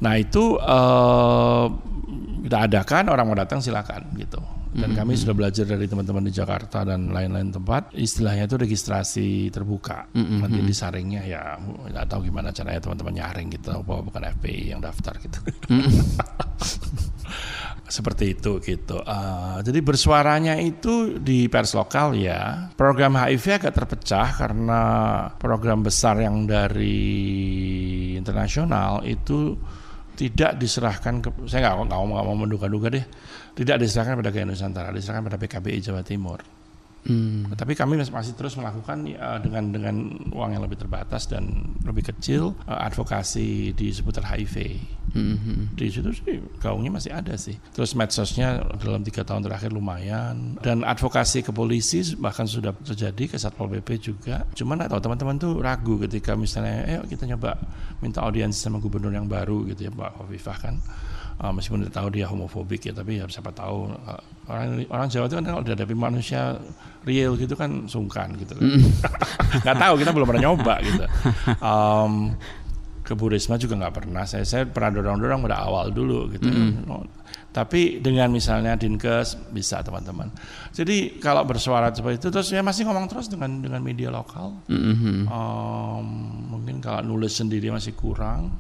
[0.03, 1.67] Nah itu uh,
[2.43, 4.39] kita adakan orang mau datang silakan gitu.
[4.69, 5.01] Dan mm-hmm.
[5.01, 10.13] kami sudah belajar dari teman-teman di Jakarta dan lain-lain tempat, istilahnya itu registrasi terbuka.
[10.13, 10.39] Mm-hmm.
[10.45, 15.17] Nanti disaringnya ya nggak tahu gimana caranya teman-teman nyaring gitu, bahwa bukan FPI yang daftar
[15.25, 15.41] gitu.
[15.73, 16.05] Mm-hmm.
[17.89, 19.01] seperti itu gitu.
[19.01, 22.69] Uh, jadi bersuaranya itu di pers lokal ya.
[22.77, 24.81] Program HIV agak terpecah karena
[25.41, 27.01] program besar yang dari
[28.21, 29.57] internasional itu
[30.19, 33.07] tidak diserahkan ke saya nggak mau nggak mau menduga-duga deh
[33.55, 36.58] tidak diserahkan pada Gaya Nusantara diserahkan pada PKBI Jawa Timur
[37.07, 37.49] Hmm.
[37.55, 39.95] Tapi kami mas- masih terus melakukan ya, dengan dengan
[40.35, 44.77] uang yang lebih terbatas dan lebih kecil eh, advokasi di seputar HIV.
[45.09, 45.73] Hmm.
[45.73, 47.57] Di situ sih gaungnya masih ada sih.
[47.73, 53.37] Terus medsosnya dalam tiga tahun terakhir lumayan dan advokasi ke polisi bahkan sudah terjadi ke
[53.41, 54.45] satpol pp juga.
[54.53, 57.57] Cuman atau teman-teman tuh ragu ketika misalnya, eh kita nyoba
[58.05, 60.77] minta audiensi sama gubernur yang baru gitu ya Pak Hovifah kan.
[61.39, 65.31] Uh, meskipun kita tahu dia homofobik ya, tapi ya siapa tahu uh, orang orang Jawa
[65.31, 66.59] itu kan kalau dihadapi manusia
[67.07, 68.59] real gitu kan sungkan gitu.
[68.59, 68.67] kan.
[69.63, 71.05] Nggak tahu kita belum pernah nyoba gitu.
[71.63, 72.35] Um,
[73.09, 74.29] ke Bu Risma juga nggak pernah.
[74.29, 76.45] Saya saya pernah dorong-dorong pada awal dulu gitu.
[76.93, 77.01] Oh,
[77.49, 80.29] Tapi dengan misalnya Dinkes bisa teman-teman.
[80.77, 84.61] Jadi kalau bersuara seperti itu terus ya masih ngomong terus dengan dengan media lokal.
[84.69, 85.25] Hmm.
[85.25, 86.07] Um,
[86.53, 88.53] mungkin kalau nulis sendiri masih kurang.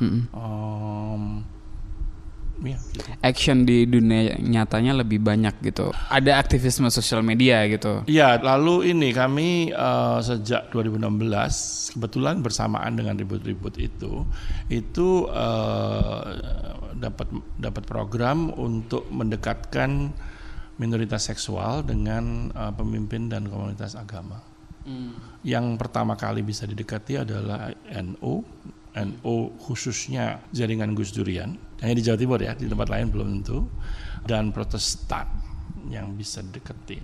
[0.00, 0.32] Hmm.
[0.32, 1.44] Um,
[2.62, 3.10] ya, gitu.
[3.24, 5.92] Action di dunia nyatanya lebih banyak gitu.
[6.12, 8.04] Ada aktivisme sosial media gitu.
[8.06, 14.24] Iya, lalu ini kami eh, sejak 2016 kebetulan bersamaan dengan ribut-ribut itu,
[14.68, 16.20] itu eh,
[17.00, 20.12] dapat dapat program untuk mendekatkan
[20.80, 24.50] minoritas seksual dengan eh, pemimpin dan komunitas agama.
[25.44, 28.44] Yang pertama kali bisa didekati adalah NU,
[28.96, 33.64] NU khususnya jaringan Gus Durian, hanya di Jawa Timur ya, di tempat lain belum tentu,
[34.24, 35.26] dan Protestan
[35.88, 37.02] yang bisa deketin.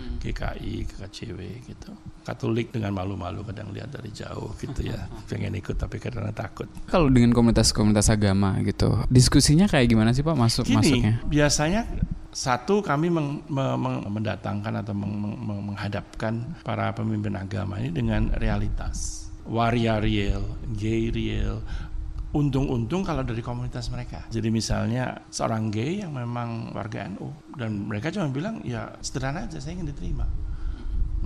[0.00, 1.92] GKI, KKCW gitu.
[2.24, 4.96] Katolik dengan malu-malu kadang lihat dari jauh gitu ya.
[5.28, 6.64] Pengen ikut tapi karena takut.
[6.88, 11.14] Kalau dengan komunitas-komunitas agama gitu, diskusinya kayak gimana sih Pak masuk Gini, masuknya?
[11.28, 11.82] biasanya
[12.32, 18.32] satu kami meng- me- meng- mendatangkan atau meng- meng- menghadapkan para pemimpin agama ini dengan
[18.40, 19.28] realitas.
[19.44, 20.44] Waria real,
[20.76, 21.60] gay real,
[22.30, 24.26] untung-untung kalau dari komunitas mereka.
[24.30, 27.26] Jadi misalnya seorang gay yang memang warga NU
[27.58, 30.26] dan mereka cuma bilang ya sederhana aja saya ingin diterima.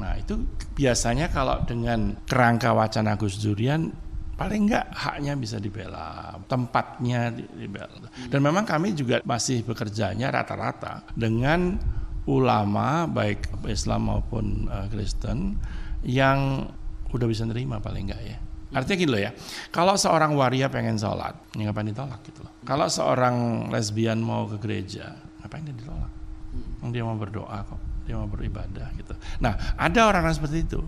[0.00, 0.40] Nah itu
[0.74, 3.92] biasanya kalau dengan kerangka wacana Gus Durian
[4.34, 8.10] paling enggak haknya bisa dibela, tempatnya di- dibela.
[8.26, 11.78] Dan memang kami juga masih bekerjanya rata-rata dengan
[12.26, 15.60] ulama baik Islam maupun eh, Kristen
[16.02, 16.66] yang
[17.14, 18.38] udah bisa nerima paling enggak ya.
[18.74, 19.30] Artinya gini loh ya,
[19.70, 22.52] kalau seorang waria pengen sholat, ya ngapain ditolak gitu loh.
[22.66, 26.12] Kalau seorang lesbian mau ke gereja, ngapain dia ditolak?
[26.90, 29.14] Dia mau berdoa kok, dia mau beribadah gitu.
[29.38, 30.82] Nah, ada orang-orang seperti itu.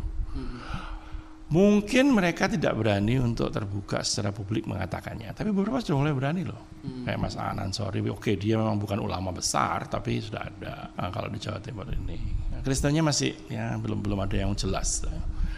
[1.46, 6.58] Mungkin mereka tidak berani untuk terbuka secara publik mengatakannya, tapi beberapa sudah mulai berani loh.
[7.06, 11.30] Kayak Mas Anan, sorry, oke dia memang bukan ulama besar, tapi sudah ada Nah, kalau
[11.30, 12.18] di Jawa Timur ini.
[12.66, 15.06] Kristennya masih ya belum belum ada yang jelas.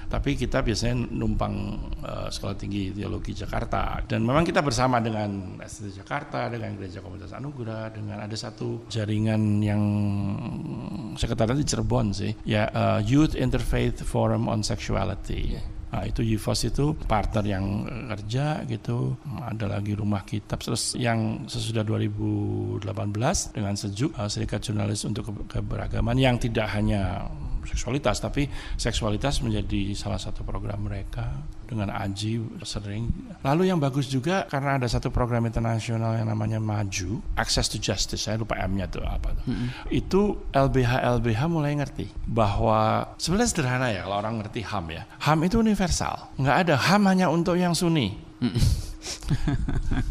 [0.09, 1.55] Tapi kita biasanya numpang
[2.01, 7.37] eh, sekolah tinggi teologi Jakarta dan memang kita bersama dengan STT Jakarta, dengan Gereja Komunitas
[7.37, 9.83] Anugerah, dengan ada satu jaringan yang
[11.15, 15.77] sekretariat di Cirebon sih, ya eh, Youth Interfaith Forum on Sexuality.
[15.89, 17.65] Nah, itu YUFOS itu partner yang
[18.13, 19.17] kerja gitu.
[19.25, 22.85] Ada lagi rumah kitab terus yang sesudah 2018
[23.57, 27.33] dengan sejuk eh, Serikat Jurnalis untuk Ke- Keberagaman yang tidak hanya
[27.69, 28.49] seksualitas tapi
[28.81, 33.13] seksualitas menjadi salah satu program mereka dengan Aji sering.
[33.45, 38.25] Lalu yang bagus juga karena ada satu program internasional yang namanya Maju, Access to Justice,
[38.25, 39.45] saya lupa M-nya tuh apa tuh.
[39.93, 45.03] Itu LBH LBH mulai ngerti bahwa sebenarnya sederhana ya kalau orang ngerti HAM ya.
[45.21, 48.17] HAM itu universal, nggak ada HAM hanya untuk yang Sunni.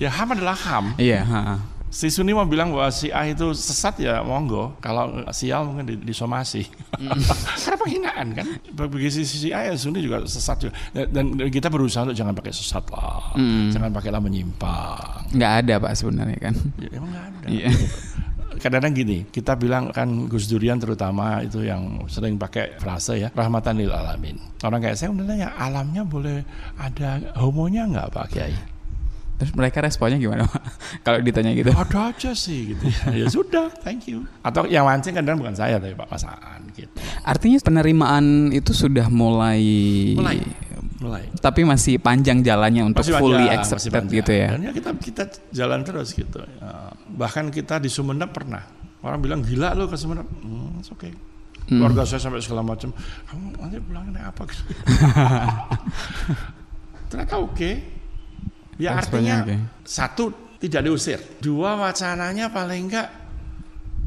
[0.04, 0.86] ya HAM adalah HAM.
[1.02, 1.56] Iya, ha, ha.
[1.98, 4.78] Si Sunni mau bilang bahwa si A itu sesat ya monggo.
[4.78, 6.62] Kalau sial mungkin di- disomasi.
[7.66, 8.46] Karena penghinaan kan.
[8.70, 10.78] Bagi si, si A ya Sunni juga sesat juga.
[10.94, 13.34] Dan kita berusaha untuk jangan pakai sesat lah.
[13.74, 15.34] Jangan pakailah menyimpang.
[15.34, 16.54] nggak ada Pak sebenarnya kan.
[16.78, 17.46] Ya, emang nggak ada.
[17.50, 17.70] Iya.
[18.62, 23.78] Kadang-kadang gini, kita bilang kan Gus Durian terutama itu yang sering pakai frase ya, rahmatan
[23.78, 24.38] lil alamin.
[24.62, 26.42] Orang kayak saya udah nanya, alamnya boleh
[26.78, 28.77] ada homonya nggak Pak Kiai?
[29.38, 30.62] Terus mereka responnya gimana Pak?
[31.06, 31.70] Kalau ditanya gitu.
[31.70, 33.30] ada aja sih gitu ya.
[33.30, 36.90] sudah thank you atau yang mancing kadang bukan saya tapi Pak Masaan gitu
[37.22, 39.62] Artinya penerimaan itu sudah mulai
[40.18, 40.42] mulai
[40.98, 44.18] mulai tapi masih panjang jalannya untuk Masih fully panjang, accepted masih panjang.
[44.18, 44.48] gitu ya.
[44.50, 45.24] dan ya kita kita
[45.54, 48.66] jalan terus gitu Ya, bahkan kita di Sumeneb pernah
[49.06, 51.14] orang bilang gila lo ke Sumeneb hmm, it's okay
[51.68, 52.90] keluarga saya sampai segala macam
[53.30, 54.42] kamu nanti pulang naik apa
[57.12, 57.72] ternyata oke
[58.78, 59.56] ya Responnya artinya oke.
[59.84, 60.24] satu
[60.58, 63.10] tidak diusir dua wacananya paling enggak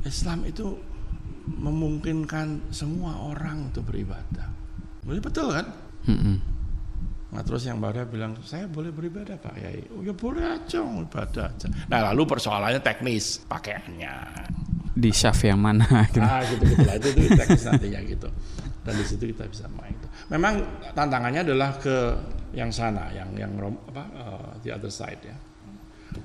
[0.03, 0.67] Islam itu
[1.51, 4.47] memungkinkan semua orang untuk beribadah
[5.03, 5.67] betul kan
[6.07, 6.37] Mm-mm.
[7.31, 9.87] Nah terus yang baru bilang saya boleh beribadah Pak Yai.
[9.95, 11.67] Oh ya boleh aja ibadah aja.
[11.87, 14.15] Nah lalu persoalannya teknis pakaiannya.
[14.91, 16.19] di shaft yang mana gitu.
[16.19, 18.29] Ah gitu gitu lah itu itu teknis nantinya gitu.
[18.83, 19.95] Dan di situ kita bisa main.
[19.95, 20.07] Itu.
[20.27, 20.59] Memang
[20.91, 21.97] tantangannya adalah ke
[22.51, 25.37] yang sana, yang yang apa uh, the other side ya.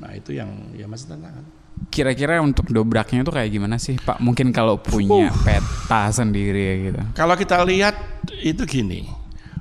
[0.01, 1.45] Nah itu yang ya masih tantangan.
[1.91, 4.23] Kira-kira untuk dobraknya itu kayak gimana sih Pak?
[4.23, 5.35] Mungkin kalau punya uh.
[5.43, 7.01] peta sendiri gitu.
[7.13, 9.05] Kalau kita lihat itu gini,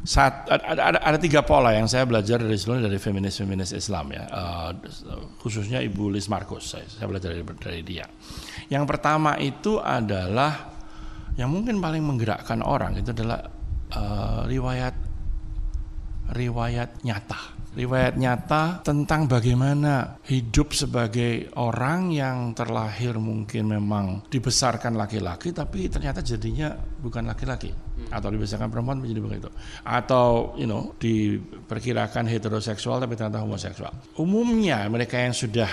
[0.05, 4.13] saat ada, ada, ada tiga pola yang saya belajar dari seluruh dari feminis feminis Islam
[4.13, 4.71] ya, uh,
[5.41, 8.05] khususnya Ibu Liz Marcos saya, saya belajar dari, dari dia.
[8.69, 10.77] Yang pertama itu adalah
[11.35, 13.49] yang mungkin paling menggerakkan orang itu adalah
[13.97, 15.14] uh, riwayat
[16.35, 17.55] riwayat nyata.
[17.75, 26.23] Riwayat nyata tentang bagaimana hidup sebagai orang yang terlahir mungkin memang dibesarkan laki-laki tapi ternyata
[26.23, 27.75] jadinya bukan laki-laki.
[27.95, 28.11] Hmm.
[28.11, 29.49] atau dibesarkan perempuan menjadi begitu
[29.87, 34.19] atau you know diperkirakan heteroseksual tapi ternyata homoseksual.
[34.19, 35.71] Umumnya mereka yang sudah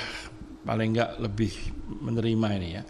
[0.62, 1.50] paling enggak lebih
[1.90, 2.84] menerima ini ya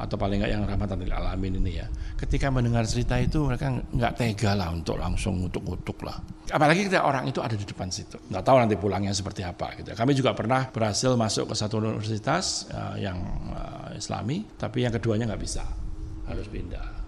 [0.00, 1.86] atau paling nggak yang rahmatan lil alamin ini ya.
[2.16, 6.16] Ketika mendengar cerita itu mereka nggak tega lah untuk langsung ngutuk-ngutuk lah.
[6.50, 8.16] Apalagi kita orang itu ada di depan situ.
[8.28, 9.92] Nggak tahu nanti pulangnya seperti apa gitu.
[9.92, 13.18] Kami juga pernah berhasil masuk ke satu universitas uh, yang
[13.52, 15.62] uh, Islami, tapi yang keduanya nggak bisa,
[16.26, 16.99] harus pindah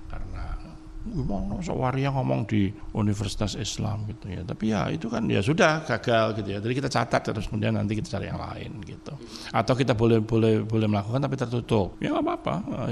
[1.02, 4.46] gimana sewaria ngomong di Universitas Islam gitu ya.
[4.46, 6.58] Tapi ya itu kan ya sudah gagal gitu ya.
[6.62, 9.12] Jadi kita catat terus kemudian nanti kita cari yang lain gitu.
[9.50, 11.98] Atau kita boleh boleh boleh melakukan tapi tertutup.
[11.98, 12.86] Ya nggak apa-apa nah,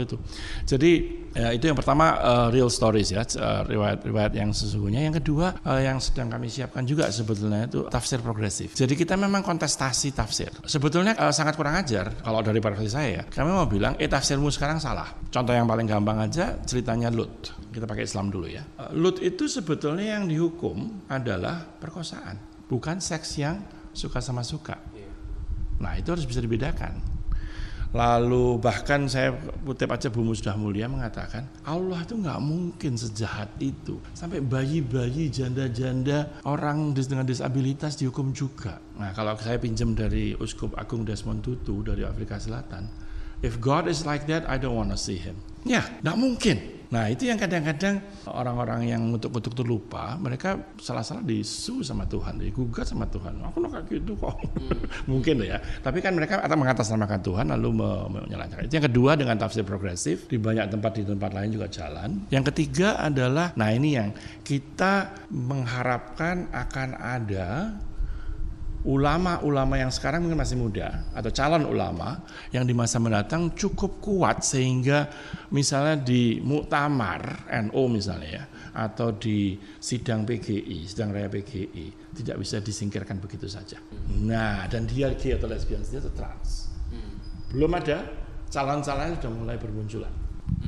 [0.00, 0.16] itu.
[0.64, 0.90] Jadi
[1.36, 5.04] ya, itu yang pertama uh, real stories ya uh, riwayat riwayat yang sesungguhnya.
[5.04, 8.72] Yang kedua uh, yang sedang kami siapkan juga sebetulnya itu tafsir progresif.
[8.72, 10.48] Jadi kita memang kontestasi tafsir.
[10.64, 13.24] Sebetulnya uh, sangat kurang ajar kalau dari versi saya ya.
[13.28, 15.12] Kami mau bilang eh tafsirmu sekarang salah.
[15.28, 17.33] Contoh yang paling gampang aja ceritanya Lut
[17.72, 18.62] kita pakai Islam dulu ya.
[18.78, 22.38] Eh, Lut itu sebetulnya yang dihukum adalah perkosaan,
[22.70, 23.62] bukan seks yang
[23.94, 24.76] suka sama suka.
[25.78, 27.14] Nah itu harus bisa dibedakan.
[27.94, 29.30] Lalu bahkan saya
[29.62, 36.42] kutip aja Bu Musdah Mulia mengatakan Allah itu nggak mungkin sejahat itu sampai bayi-bayi janda-janda
[36.42, 38.82] orang dengan disabilitas dihukum juga.
[38.98, 42.90] Nah kalau saya pinjam dari Uskup Agung Desmond Tutu dari Afrika Selatan,
[43.46, 45.38] if God is like that, I don't want to see him.
[45.62, 46.73] Ya, nggak mungkin.
[46.92, 53.08] Nah itu yang kadang-kadang orang-orang yang untuk-untuk terlupa, mereka salah-salah disu sama Tuhan, digugat sama
[53.08, 53.40] Tuhan.
[53.48, 54.36] Aku nggak gitu kok.
[54.36, 54.80] Hmm.
[55.10, 55.60] Mungkin ya.
[55.80, 57.68] Tapi kan mereka atau mengatasnamakan Tuhan lalu
[58.10, 58.68] menyalahkan.
[58.68, 62.28] Itu yang kedua dengan tafsir progresif di banyak tempat di tempat lain juga jalan.
[62.28, 64.10] Yang ketiga adalah, nah ini yang
[64.42, 67.78] kita mengharapkan akan ada
[68.84, 72.20] ulama-ulama yang sekarang mungkin masih muda atau calon ulama
[72.52, 75.08] yang di masa mendatang cukup kuat sehingga
[75.48, 82.58] misalnya di muktamar NO misalnya ya atau di sidang PGI, sidang raya PGI tidak bisa
[82.58, 83.78] disingkirkan begitu saja.
[84.20, 86.74] Nah, dan dia gay atau lesbian dia atau trans.
[86.90, 87.14] Hmm.
[87.54, 88.02] Belum ada
[88.50, 90.23] calon-calon sudah mulai bermunculan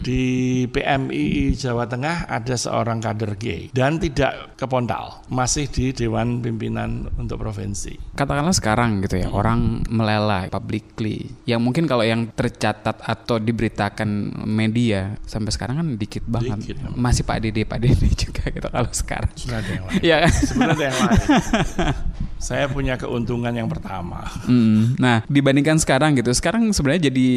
[0.07, 6.41] di PMI Jawa Tengah ada seorang kader gay dan tidak ke Pondal, masih di Dewan
[6.41, 8.15] Pimpinan untuk Provinsi.
[8.15, 9.37] Katakanlah sekarang gitu ya, hmm.
[9.37, 9.61] orang
[9.91, 11.27] meleleh publicly.
[11.45, 16.59] Yang mungkin kalau yang tercatat atau diberitakan media sampai sekarang kan dikit banget.
[16.63, 19.33] Dikit, masih Pak Dede, Pak Dede juga gitu kalau sekarang.
[19.35, 20.01] Ada yang lain.
[20.01, 20.19] Ya.
[20.31, 21.21] Sebenarnya yang lain.
[22.37, 24.23] saya punya keuntungan yang pertama.
[24.45, 24.95] Hmm.
[25.01, 27.29] Nah, dibandingkan sekarang gitu, sekarang sebenarnya jadi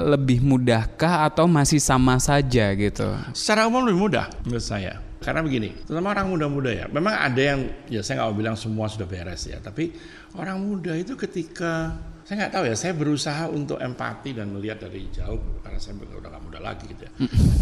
[0.00, 3.14] lebih mudahkah atau masih sama saja gitu?
[3.30, 4.98] Secara umum lebih mudah menurut saya.
[5.22, 6.86] Karena begini, terutama orang muda-muda ya.
[6.90, 9.62] Memang ada yang, ya saya nggak mau bilang semua sudah beres ya.
[9.62, 9.94] Tapi
[10.34, 11.94] orang muda itu ketika
[12.26, 16.30] saya nggak tahu ya, saya berusaha untuk empati dan melihat dari jauh karena saya udah
[16.30, 17.10] nggak muda lagi gitu ya.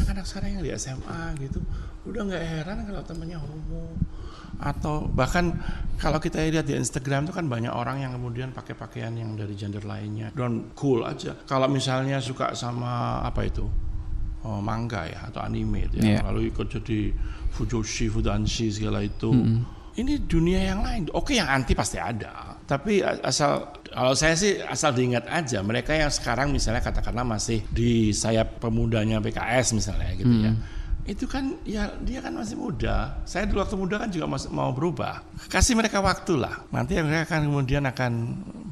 [0.00, 1.60] Anak-anak sekarang yang di SMA gitu,
[2.08, 3.92] udah nggak heran kalau temennya homo,
[4.60, 5.52] atau bahkan
[5.98, 9.54] kalau kita lihat di Instagram itu kan banyak orang yang kemudian pakai pakaian yang dari
[9.58, 13.66] gender lainnya dan cool aja kalau misalnya suka sama apa itu
[14.44, 16.22] oh, manga ya atau anime ya yeah.
[16.28, 17.10] lalu ikut jadi
[17.50, 19.60] fujoshi fudanshi segala itu mm -hmm.
[19.98, 24.92] ini dunia yang lain oke yang anti pasti ada tapi asal kalau saya sih asal
[24.96, 30.44] diingat aja mereka yang sekarang misalnya katakanlah masih di sayap pemudanya PKS misalnya gitu mm.
[30.44, 30.52] ya
[31.04, 33.20] itu kan ya dia kan masih muda.
[33.28, 35.20] Saya dulu waktu muda kan juga masih mau berubah.
[35.52, 36.64] Kasih mereka waktu lah.
[36.72, 38.12] Nanti mereka akan kemudian akan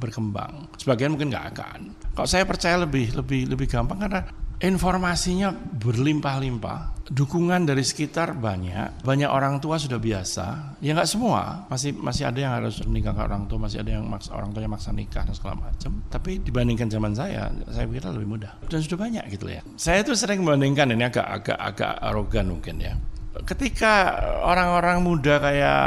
[0.00, 0.72] berkembang.
[0.80, 1.78] Sebagian mungkin nggak akan.
[2.16, 4.24] Kalau saya percaya lebih lebih lebih gampang karena
[4.62, 11.90] informasinya berlimpah-limpah, dukungan dari sekitar banyak, banyak orang tua sudah biasa, ya nggak semua, masih
[11.98, 15.26] masih ada yang harus meninggalkan orang tua, masih ada yang maksa, orang tuanya maksa nikah
[15.26, 15.98] dan segala macam.
[16.06, 19.66] Tapi dibandingkan zaman saya, saya pikir lebih mudah dan sudah banyak gitu ya.
[19.74, 22.94] Saya tuh sering membandingkan ini agak agak agak arogan mungkin ya.
[23.42, 25.82] Ketika orang-orang muda kayak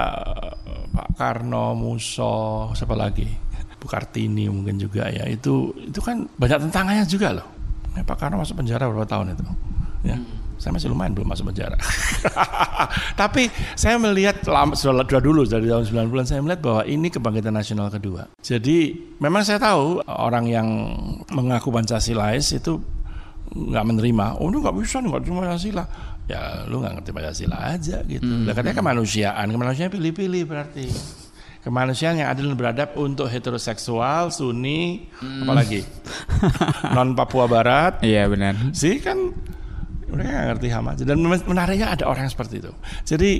[0.67, 3.23] eh, Pak Karno, Muso, siapa lagi,
[3.79, 7.54] Bu Kartini mungkin juga ya, itu itu kan banyak tantangannya juga loh
[7.95, 9.43] Ya, Pak Karno masuk penjara berapa tahun itu?
[10.05, 10.19] Ya.
[10.55, 11.75] Saya masih lumayan belum masuk penjara.
[13.19, 14.71] Tapi saya melihat sudah,
[15.03, 18.31] sudah dulu dari tahun 90-an saya melihat bahwa ini kebangkitan nasional kedua.
[18.39, 20.67] Jadi memang saya tahu orang yang
[21.31, 22.79] mengaku Pancasilais itu
[23.51, 24.39] nggak menerima.
[24.39, 25.83] Oh, itu nggak bisa, nggak cuma Pancasila.
[26.25, 28.25] Ya, lu nggak ngerti Pancasila aja gitu.
[28.25, 28.47] Hmm.
[28.47, 30.87] katanya kemanusiaan, kemanusiaan pilih-pilih berarti
[31.65, 35.41] kemanusiaan yang adil dan beradab untuk heteroseksual, Sunni, hmm.
[35.41, 35.81] apalagi
[36.95, 38.05] non Papua Barat.
[38.05, 38.53] Iya benar.
[38.71, 39.17] Sih kan
[40.15, 42.71] mereka nggak ngerti HAM aja dan menariknya ada orang yang seperti itu
[43.03, 43.31] jadi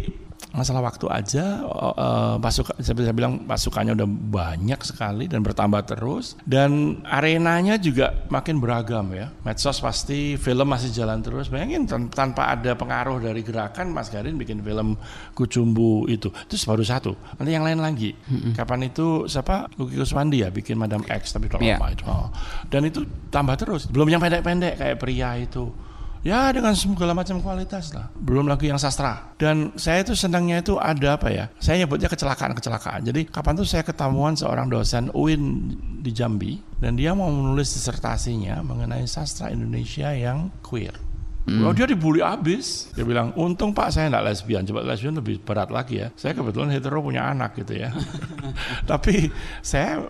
[0.55, 6.39] masalah waktu aja uh, pasukan saya bilang pasukannya udah banyak sekali dan bertambah terus.
[6.47, 9.35] Dan arenanya juga makin beragam ya.
[9.43, 11.51] Medsos pasti film masih jalan terus.
[11.51, 14.95] Bayangin tanpa ada pengaruh dari gerakan Mas Garin bikin film
[15.35, 16.31] Kucumbu itu.
[16.31, 18.15] Itu baru satu nanti yang lain lagi.
[18.15, 18.53] Mm-hmm.
[18.55, 19.67] kapan itu siapa?
[19.75, 21.75] Luki Kuswandi ya bikin Madam X tapi kalau yeah.
[21.77, 22.29] lama itu oh.
[22.71, 23.91] dan itu tambah terus.
[23.91, 25.84] Belum yang pendek-pendek kayak pria itu
[26.25, 28.09] Ya dengan segala macam kualitas lah.
[28.17, 29.37] Belum lagi yang sastra.
[29.37, 31.53] Dan saya itu senangnya itu ada apa ya?
[31.61, 33.05] Saya nyebutnya kecelakaan-kecelakaan.
[33.05, 35.69] Jadi kapan tuh saya ketemuan seorang dosen UIN
[36.01, 40.97] di Jambi dan dia mau menulis disertasinya mengenai sastra Indonesia yang queer.
[41.45, 41.61] Hmm.
[41.61, 42.89] Oh, dia dibully abis.
[42.97, 44.65] Dia bilang, untung pak saya tidak lesbian.
[44.65, 46.09] Coba lesbian lebih berat lagi ya.
[46.17, 47.93] Saya kebetulan hetero punya anak gitu ya.
[48.89, 49.29] Tapi
[49.61, 50.09] saya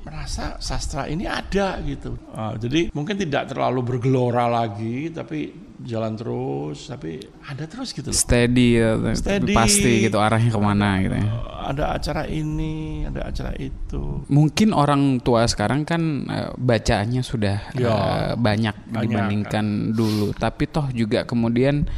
[0.00, 2.16] merasa sastra ini ada gitu.
[2.32, 8.12] Uh, jadi mungkin tidak terlalu bergelora lagi, tapi jalan terus, tapi ada terus gitu.
[8.12, 8.16] Loh.
[8.16, 11.16] Steady, ya, Steady pasti gitu arahnya ke mana gitu.
[11.16, 11.28] Ya.
[11.72, 14.24] Ada acara ini, ada acara itu.
[14.28, 19.96] Mungkin orang tua sekarang kan uh, bacaannya sudah ya, uh, banyak, banyak dibandingkan kan.
[19.96, 21.88] dulu, tapi toh juga kemudian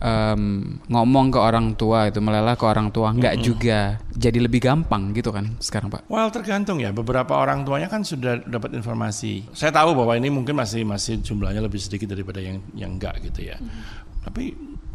[0.00, 3.48] um, ngomong ke orang tua itu melelah ke orang tua nggak mm -hmm.
[3.48, 3.80] juga
[4.10, 6.08] jadi lebih gampang gitu kan sekarang pak?
[6.10, 9.46] Well tergantung ya beberapa orang tuanya kan sudah dapat informasi.
[9.52, 13.52] Saya tahu bahwa ini mungkin masih masih jumlahnya lebih sedikit daripada yang yang enggak gitu
[13.52, 13.56] ya.
[13.60, 13.82] Mm -hmm.
[14.20, 14.44] Tapi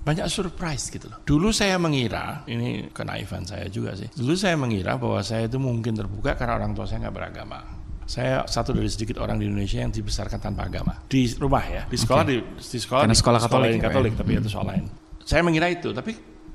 [0.05, 1.17] banyak surprise gitu loh.
[1.25, 4.05] Dulu saya mengira, ini kenaifan saya juga sih.
[4.13, 7.59] Dulu saya mengira bahwa saya itu mungkin terbuka karena orang tua saya nggak beragama.
[8.05, 11.97] Saya satu dari sedikit orang di Indonesia yang dibesarkan tanpa agama di rumah ya di
[11.97, 12.37] sekolah okay.
[12.37, 14.19] di, di sekolah Karena di sekolah Katolik, sekolah Katolik ya.
[14.21, 14.39] tapi hmm.
[14.41, 14.85] itu soal lain.
[15.25, 16.13] Saya mengira itu tapi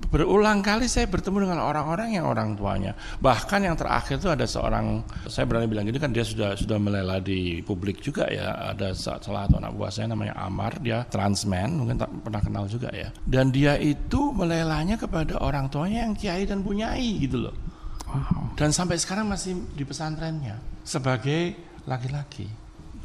[0.08, 2.96] berulang kali saya bertemu dengan orang-orang yang orang tuanya.
[3.20, 7.20] Bahkan yang terakhir itu ada seorang saya berani bilang gini kan dia sudah sudah melela
[7.20, 8.72] di publik juga ya.
[8.72, 12.88] Ada salah satu anak buah saya namanya Amar, dia transman, mungkin tak pernah kenal juga
[12.90, 13.12] ya.
[13.22, 17.54] Dan dia itu melelanya kepada orang tuanya yang kiai dan punyai gitu loh.
[18.10, 18.58] Wow.
[18.58, 21.54] Dan sampai sekarang masih di pesantrennya sebagai
[21.86, 22.50] laki-laki.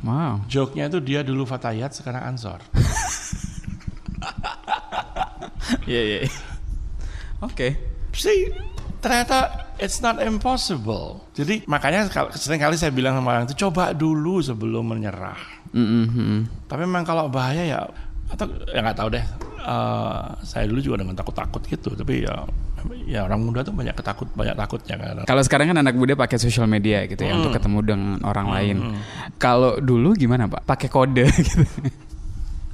[0.02, 0.42] Wow.
[0.50, 2.60] Joknya itu dia dulu Fatayat sekarang Ansor.
[5.86, 6.20] Iya iya.
[7.42, 7.78] Oke.
[8.14, 8.50] See,
[9.02, 11.26] ternyata it's not impossible.
[11.34, 15.38] Jadi makanya sering kali saya bilang sama orang itu coba dulu sebelum menyerah.
[15.76, 16.38] Mm -hmm.
[16.70, 17.80] Tapi memang kalau bahaya ya
[18.32, 19.26] atau ya nggak tahu deh.
[19.66, 21.94] Uh, saya dulu juga dengan takut-takut gitu.
[21.98, 22.46] Tapi ya
[23.06, 25.26] ya orang muda tuh banyak ketakut banyak takutnya kan.
[25.26, 28.56] Kalau sekarang kan anak muda pakai sosial media gitu ya untuk ketemu dengan orang hmm.
[28.56, 28.76] lain.
[29.42, 30.66] Kalau dulu gimana pak?
[30.66, 31.64] Pakai kode gitu.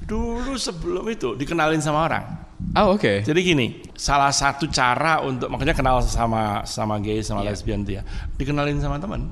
[0.06, 2.26] Dulu sebelum itu dikenalin sama orang.
[2.78, 3.02] Oh oke.
[3.04, 3.18] Okay.
[3.24, 7.52] Jadi gini, salah satu cara untuk makanya kenal sama sama gay sama yeah.
[7.52, 8.02] lesbian dia,
[8.40, 9.28] dikenalin sama teman.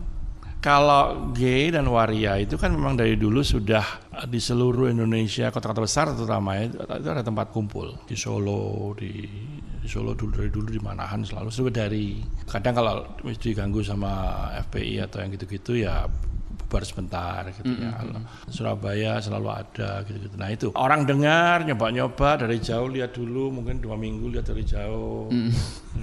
[0.59, 6.11] Kalau gay dan waria itu kan memang dari dulu sudah di seluruh Indonesia kota-kota besar
[6.11, 9.23] terutama ya, itu ada tempat kumpul di Solo di
[9.89, 13.09] di Solo dulu dari dulu di Manahan selalu sudah dari kadang kalau
[13.41, 16.05] diganggu sama FPI atau yang gitu-gitu ya
[16.69, 18.13] bubar sebentar gitu mm -hmm.
[18.13, 18.21] ya.
[18.53, 20.37] Surabaya selalu ada gitu-gitu.
[20.37, 25.33] Nah itu orang dengar nyoba-nyoba dari jauh lihat dulu mungkin dua minggu lihat dari jauh,
[25.33, 25.51] mm.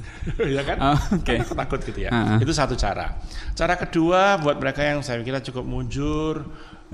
[0.59, 0.77] ya kan?
[0.83, 1.47] Oh, okay.
[1.47, 2.11] takut gitu ya.
[2.11, 2.39] Uh -huh.
[2.43, 3.15] Itu satu cara.
[3.55, 6.43] Cara kedua buat mereka yang saya kira cukup mujur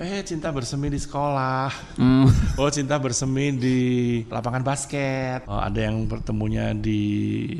[0.00, 2.26] eh cinta bersemi di sekolah, mm.
[2.60, 3.78] oh cinta bersemi di
[4.24, 7.02] lapangan basket, oh, ada yang bertemunya di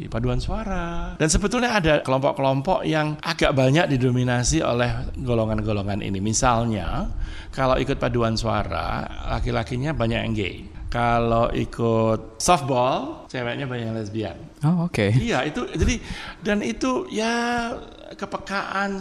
[0.09, 6.25] paduan suara, dan sebetulnya ada kelompok-kelompok yang agak banyak didominasi oleh golongan-golongan ini.
[6.25, 7.13] Misalnya
[7.53, 9.05] kalau ikut paduan suara,
[9.37, 10.57] laki-lakinya banyak yang gay.
[10.89, 14.37] Kalau ikut softball, ceweknya banyak yang lesbian.
[14.65, 14.93] Oh oke.
[14.93, 15.11] Okay.
[15.17, 15.97] Iya itu jadi
[16.45, 17.73] dan itu ya
[18.17, 18.93] kepekaan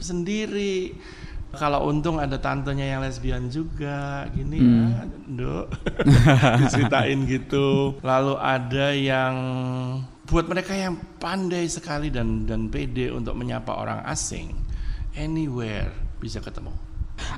[0.00, 0.96] sendiri
[1.56, 4.76] kalau untung ada tantenya yang lesbian juga gini hmm.
[4.76, 5.00] ya
[5.38, 5.66] dok.
[6.60, 7.96] Diceritain gitu.
[8.04, 9.34] Lalu ada yang
[10.28, 14.52] buat mereka yang pandai sekali dan dan pede untuk menyapa orang asing.
[15.16, 15.90] Anywhere
[16.20, 16.87] bisa ketemu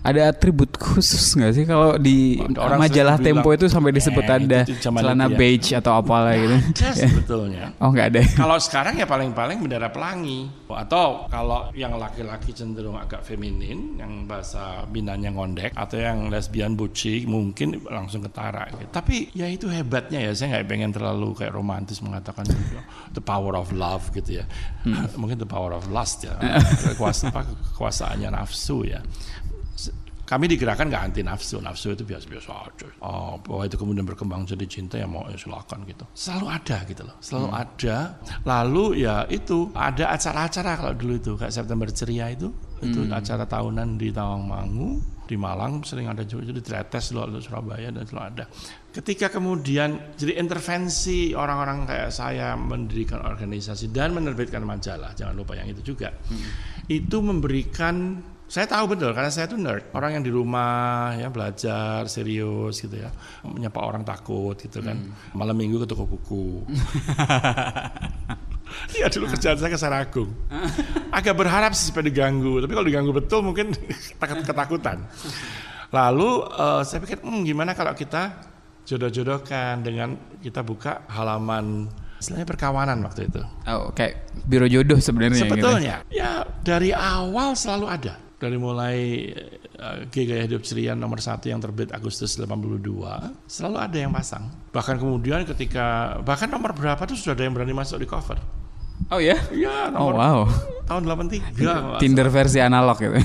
[0.01, 4.37] Ada atribut khusus nggak sih kalau di Orang majalah Tempo bilang, itu sampai disebut "Eh,
[4.37, 6.57] ada celana ya." beige atau apalah gitu?
[6.57, 7.64] Ada sebetulnya.
[7.81, 8.20] Oh nggak ada.
[8.37, 10.49] Kalau sekarang ya paling-paling bendera pelangi.
[10.70, 17.26] Atau kalau yang laki-laki cenderung agak feminin, yang bahasa binanya ngondek, atau yang lesbian buci
[17.26, 18.70] mungkin langsung ketara.
[18.70, 18.89] Gitu.
[18.95, 22.78] Tapi ya itu hebatnya ya, saya nggak pengen terlalu kayak romantis mengatakan gitu,
[23.12, 24.45] the power of love gitu ya.
[25.20, 26.39] Mungkin the power of lust ya,
[26.95, 27.43] Kekuasa, apa,
[27.74, 29.03] kekuasaannya nafsu ya
[30.31, 32.87] kami digerakkan nggak anti nafsu, nafsu itu biasa-biasa aja.
[33.03, 36.07] Oh, bahwa itu kemudian berkembang jadi cinta ya mau ya silakan gitu.
[36.14, 37.97] Selalu ada gitu loh, selalu ada.
[38.47, 41.33] Lalu ya itu ada acara-acara kalau dulu itu.
[41.35, 45.83] Kayak September Ceria itu, itu acara tahunan di Tawangmangu, di Malang.
[45.83, 48.47] Sering ada juga jadi Tretes loh di Surabaya dan selalu ada.
[48.95, 55.66] Ketika kemudian jadi intervensi orang-orang kayak saya mendirikan organisasi dan menerbitkan majalah, jangan lupa yang
[55.66, 56.14] itu juga,
[56.87, 59.94] itu memberikan saya tahu betul karena saya tuh nerd.
[59.94, 63.14] Orang yang di rumah ya belajar serius gitu ya.
[63.46, 64.98] Menyapa orang takut gitu kan.
[65.38, 66.66] Malam minggu ke toko buku.
[68.94, 70.30] Iya dulu kerjaan saya ke Saragung.
[71.18, 73.74] Agak berharap sih supaya diganggu tapi kalau diganggu betul mungkin
[74.22, 75.11] takut ketakutan.
[75.90, 78.46] Lalu eh, saya pikir hmm, gimana kalau kita
[78.86, 81.90] jodoh-jodohkan dengan kita buka halaman
[82.22, 83.42] istilahnya perkawanan waktu itu.
[83.66, 85.42] Oh kayak biro jodoh sebenarnya.
[85.42, 85.51] gitu.
[85.51, 88.30] Sebetulnya ya dari awal selalu ada.
[88.41, 89.28] Dari mulai
[89.76, 92.80] uh, G Gaya Hidup Ceria nomor satu yang terbit Agustus 82
[93.45, 94.49] selalu ada yang pasang.
[94.72, 98.41] Bahkan kemudian ketika bahkan nomor berapa tuh sudah ada yang berani masuk di cover.
[99.12, 99.36] Oh ya?
[99.53, 100.41] Iya Oh nomor wow.
[100.88, 101.03] tahun
[101.53, 102.01] 83.
[102.03, 103.20] Tinder versi analog gitu.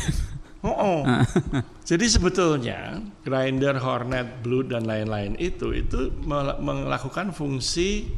[0.66, 1.00] Oh, oh.
[1.90, 8.10] Jadi sebetulnya Grindr, Hornet, Blue dan lain-lain itu itu mel- melakukan fungsi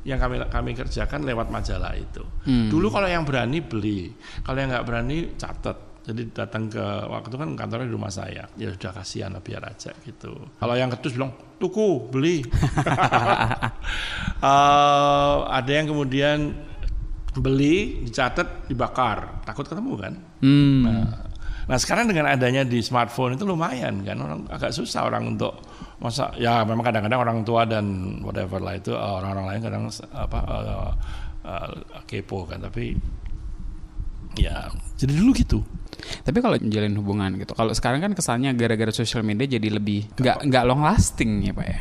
[0.00, 2.24] yang kami kami kerjakan lewat majalah itu.
[2.48, 4.08] Dulu kalau yang berani beli,
[4.40, 5.89] kalau yang nggak berani catat.
[6.00, 8.48] Jadi datang ke waktu itu kan kantornya di rumah saya.
[8.56, 10.32] Ya sudah kasihan lah biar aja gitu.
[10.56, 12.42] Kalau yang ketus bilang tuku beli.
[14.40, 16.56] Eh, ada yang kemudian
[17.36, 20.12] beli dicatat dibakar takut ketemu kan.
[20.40, 20.80] Hmm.
[20.80, 21.04] Nah,
[21.68, 25.60] nah sekarang dengan adanya di smartphone itu lumayan kan orang agak susah orang untuk
[26.00, 29.82] masa ya memang kadang-kadang orang tua dan whatever lah itu eh, orang-orang lain kadang
[30.16, 30.92] apa eh,
[31.44, 32.96] eh, kepo kan tapi
[34.40, 35.60] ya jadi dulu gitu
[36.00, 40.44] Tapi kalau menjalin hubungan gitu, kalau sekarang kan kesannya gara-gara sosial media jadi lebih nggak
[40.44, 41.80] nggak long lasting ya pak ya.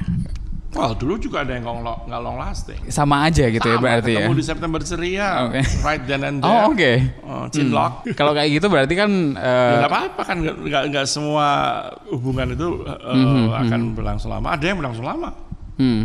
[0.70, 2.78] Wah dulu juga ada yang nggak long, long lasting.
[2.88, 4.22] Sama aja gitu ya Sama, berarti ya.
[4.22, 5.62] ketemu di September Ceria, Oke.
[5.82, 6.46] right then and there.
[6.48, 6.92] Oh oke.
[7.26, 8.06] Oh, cinlok.
[8.14, 11.48] Kalau kayak gitu berarti kan eh, Ya nggak apa-apa kan nggak- semua
[12.08, 14.54] hubungan itu eh, Mhm, akan berlangsung lama.
[14.54, 15.30] Ada yang berlangsung lama.
[15.78, 16.04] hmm.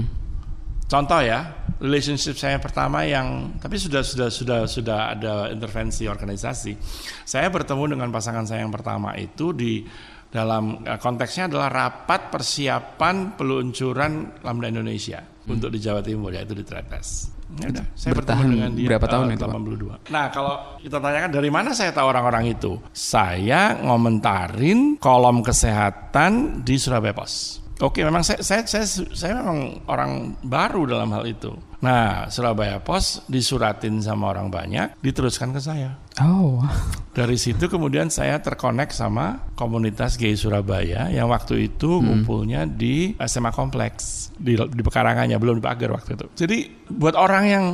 [0.84, 1.40] Contoh ya,
[1.82, 6.76] relationship saya pertama yang tapi sudah sudah sudah sudah ada intervensi organisasi.
[7.26, 9.82] Saya bertemu dengan pasangan saya yang pertama itu di
[10.34, 16.66] dalam eh, konteksnya adalah rapat persiapan peluncuran Lambda Indonesia untuk di Jawa Timur yaitu di
[16.66, 17.30] Tretes.
[17.54, 19.54] Ya udah, saya Bertahan bertemu dengan dia berapa tahun eh, itu, Pak?
[20.10, 20.10] 82.
[20.10, 22.72] Nah, kalau kita tanyakan dari mana saya tahu orang-orang itu?
[22.90, 27.63] Saya ngomentarin kolom kesehatan di Surabaya Pos.
[27.82, 31.50] Oke, memang saya, saya saya saya memang orang baru dalam hal itu.
[31.82, 35.98] Nah, Surabaya Pos disuratin sama orang banyak, diteruskan ke saya.
[36.22, 36.62] Oh.
[37.12, 43.50] Dari situ kemudian saya terkonek sama komunitas gay Surabaya yang waktu itu kumpulnya di SMA
[43.50, 46.26] Kompleks di, di pekarangannya belum di pagar waktu itu.
[46.34, 46.58] Jadi
[46.88, 47.64] buat orang yang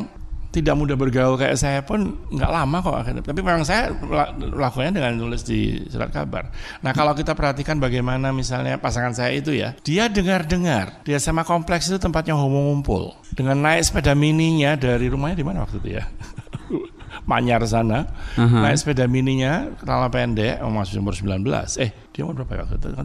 [0.51, 3.23] tidak mudah bergaul kayak saya pun nggak lama kok akhirnya.
[3.23, 6.51] Tapi memang saya la- lakukannya dengan nulis di surat kabar.
[6.83, 11.87] Nah kalau kita perhatikan bagaimana misalnya pasangan saya itu ya, dia dengar-dengar di SMA Kompleks
[11.87, 13.15] itu tempatnya homo ngumpul.
[13.31, 16.05] Dengan naik sepeda mininya dari rumahnya di mana waktu itu ya?
[17.31, 18.67] Manyar sana, Aha.
[18.67, 21.47] naik sepeda mininya, celana pendek, oh, masih umur 19.
[21.79, 22.89] Eh, dia umur berapa ya waktu itu?
[22.91, 23.05] Kan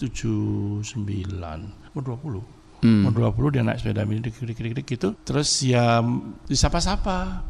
[0.00, 0.40] tujuh
[0.80, 1.58] sembilan,
[1.92, 2.57] umur 20.
[2.78, 3.10] Hmm.
[3.10, 5.08] Umur 20 dia naik sepeda mini dikit-dikit gitu.
[5.26, 5.98] Terus ya
[6.46, 7.42] disapa-sapa.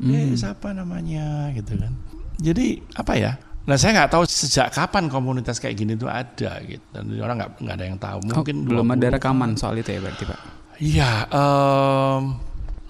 [0.00, 1.92] Eh, siapa namanya gitu kan.
[2.40, 3.32] Jadi apa ya?
[3.68, 6.80] Nah saya nggak tahu sejak kapan komunitas kayak gini tuh ada gitu.
[6.88, 8.18] Dan orang nggak nggak ada yang tahu.
[8.32, 9.16] Oh, Mungkin belum ada 20.
[9.20, 10.40] rekaman soal itu ya berarti pak.
[10.80, 12.22] Iya, em,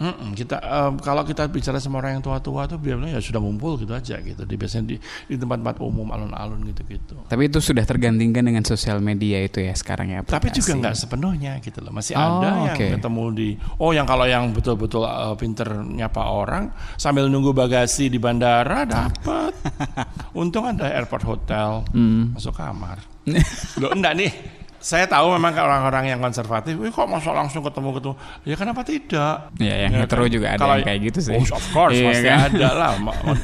[0.00, 3.76] mm-mm, kita em, kalau kita bicara sama orang yang tua-tua tuh biasanya ya sudah ngumpul
[3.76, 4.42] gitu aja gitu.
[4.42, 4.96] Di biasanya di,
[5.28, 7.20] di tempat-tempat umum alun-alun gitu-gitu.
[7.24, 10.24] Tapi itu sudah tergantikan dengan sosial media itu ya sekarang ya.
[10.24, 10.80] Tapi juga aplikasi.
[10.80, 11.92] nggak sepenuhnya gitu loh.
[11.92, 12.86] Masih Oh, ada yang oke.
[12.96, 18.16] ketemu di oh yang kalau yang betul-betul uh, pinter nyapa orang sambil nunggu bagasi di
[18.16, 19.52] bandara dapat.
[20.40, 22.32] Untung ada airport hotel Hmm.
[22.32, 22.96] masuk kamar.
[23.80, 24.32] Loh enggak nih.
[24.80, 28.16] Saya tahu memang kalau orang-orang yang konservatif, "Wih, kok masuk langsung ketemu-ketemu?"
[28.48, 29.52] Ya kenapa tidak?
[29.60, 30.32] Ya, yang Ya hetero kan?
[30.32, 31.34] juga ada Kalau- yang kayak gitu sih.
[31.36, 32.38] Oh, of course Iya pasti kan?
[32.48, 32.92] ada lah.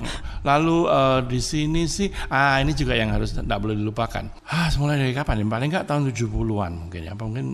[0.49, 4.25] Lalu uh, di sini sih, ah ini juga yang harus tidak boleh dilupakan.
[4.47, 5.43] Ah, mulai dari kapan?
[5.43, 5.47] Ya?
[5.47, 7.47] Paling nggak tahun 70-an mungkin ya, mungkin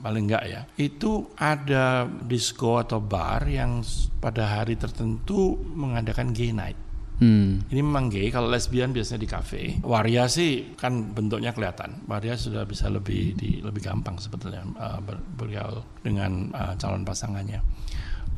[0.00, 0.60] paling nggak ya.
[0.74, 3.84] Itu ada disco atau bar yang
[4.18, 6.87] pada hari tertentu mengadakan gay night.
[7.18, 7.66] Hmm.
[7.66, 8.30] Ini memang gay.
[8.30, 9.62] Kalau lesbian biasanya di kafe.
[9.82, 12.06] Waria sih kan bentuknya kelihatan.
[12.06, 17.58] Waria sudah bisa lebih di, lebih gampang sebetulnya uh, ber, bergaul dengan uh, calon pasangannya.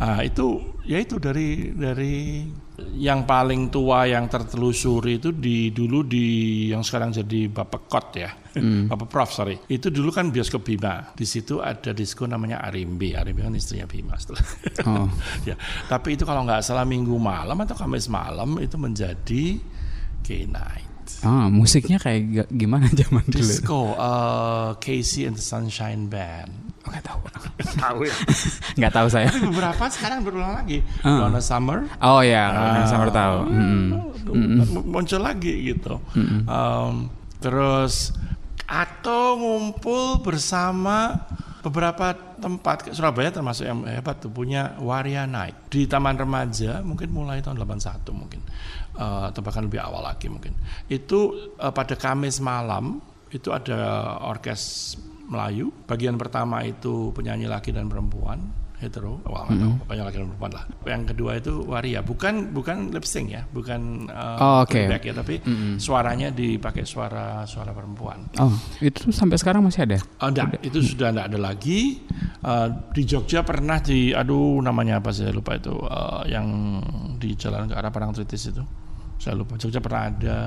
[0.01, 2.49] Uh, itu ya itu dari dari
[2.99, 6.27] yang paling tua yang tertelusuri itu di dulu di
[6.69, 8.31] yang sekarang jadi Bapak Kot ya.
[8.51, 8.91] Hmm.
[8.91, 9.57] Bapak Prof sorry.
[9.71, 11.15] Itu dulu kan bioskop Bima.
[11.15, 13.15] Di situ ada disko namanya Arimbi.
[13.15, 14.43] Arimbi kan istrinya Bima setelah.
[14.91, 15.07] Oh.
[15.49, 15.55] ya.
[15.87, 19.45] Tapi itu kalau nggak salah Minggu malam atau Kamis malam itu menjadi
[20.27, 20.90] gay night.
[21.21, 23.41] Ah, musiknya kayak gimana zaman dulu?
[23.45, 26.51] Disco, uh, Casey and the Sunshine Band.
[26.87, 27.21] Oh, nggak tahu.
[27.85, 28.17] tahu ya?
[28.81, 29.29] nggak tahu saya.
[29.29, 30.81] Tapi beberapa sekarang berulang lagi.
[31.05, 31.29] Uh.
[31.29, 31.85] Donna Summer.
[32.01, 33.37] Oh ya, Donna uh, Summer tahu.
[33.47, 33.65] Mm
[34.31, 34.85] -hmm.
[34.89, 36.01] Muncul lagi gitu.
[36.17, 36.41] Mm -hmm.
[36.49, 36.95] um,
[37.41, 38.17] terus
[38.71, 41.27] atau ngumpul bersama
[41.61, 45.69] beberapa tempat Surabaya termasuk yang hebat tuh punya Waria Night.
[45.69, 48.41] Di Taman Remaja mungkin mulai tahun 81 mungkin.
[48.97, 50.57] Uh, atau bahkan lebih awal lagi mungkin.
[50.89, 53.01] Itu uh, pada Kamis malam
[53.31, 54.97] itu ada orkes
[55.31, 55.71] Melayu.
[55.87, 58.43] Bagian pertama itu penyanyi laki dan perempuan
[58.81, 59.73] hetero, well, mm -hmm.
[59.85, 60.65] penyanyi laki dan perempuan lah.
[60.89, 64.89] Yang kedua itu waria, bukan bukan lip sync ya, bukan uh, oh, okay.
[64.89, 65.75] ya, tapi mm -hmm.
[65.77, 68.33] suaranya dipakai suara suara perempuan.
[68.41, 70.01] Oh, itu sampai sekarang masih ada?
[70.25, 72.01] Oh, enggak, itu sudah enggak ada lagi.
[72.41, 76.81] Uh, di Jogja pernah di, aduh namanya apa saya lupa itu, uh, yang
[77.21, 78.65] di jalan ke arah Parangtritis itu,
[79.21, 79.61] saya lupa.
[79.61, 80.39] Jogja pernah ada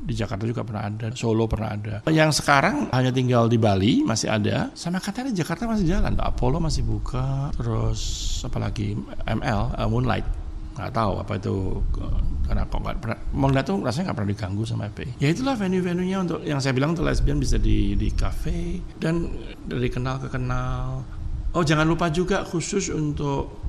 [0.00, 1.94] di Jakarta juga pernah ada, Solo pernah ada.
[2.08, 6.16] Yang sekarang hanya tinggal di Bali masih ada, sama katanya Jakarta masih jalan.
[6.16, 8.00] Apollo masih buka, terus
[8.42, 8.96] apalagi
[9.28, 10.26] ML, uh, Moonlight.
[10.80, 11.54] Nggak tahu apa itu
[12.50, 16.18] karena kok nggak pernah Moonlight tuh rasanya nggak pernah diganggu sama FPI ya itulah venue-venue-nya
[16.18, 19.30] untuk yang saya bilang untuk lesbian bisa di di cafe dan
[19.62, 21.06] dari kenal ke kenal.
[21.54, 23.60] Oh jangan lupa juga khusus untuk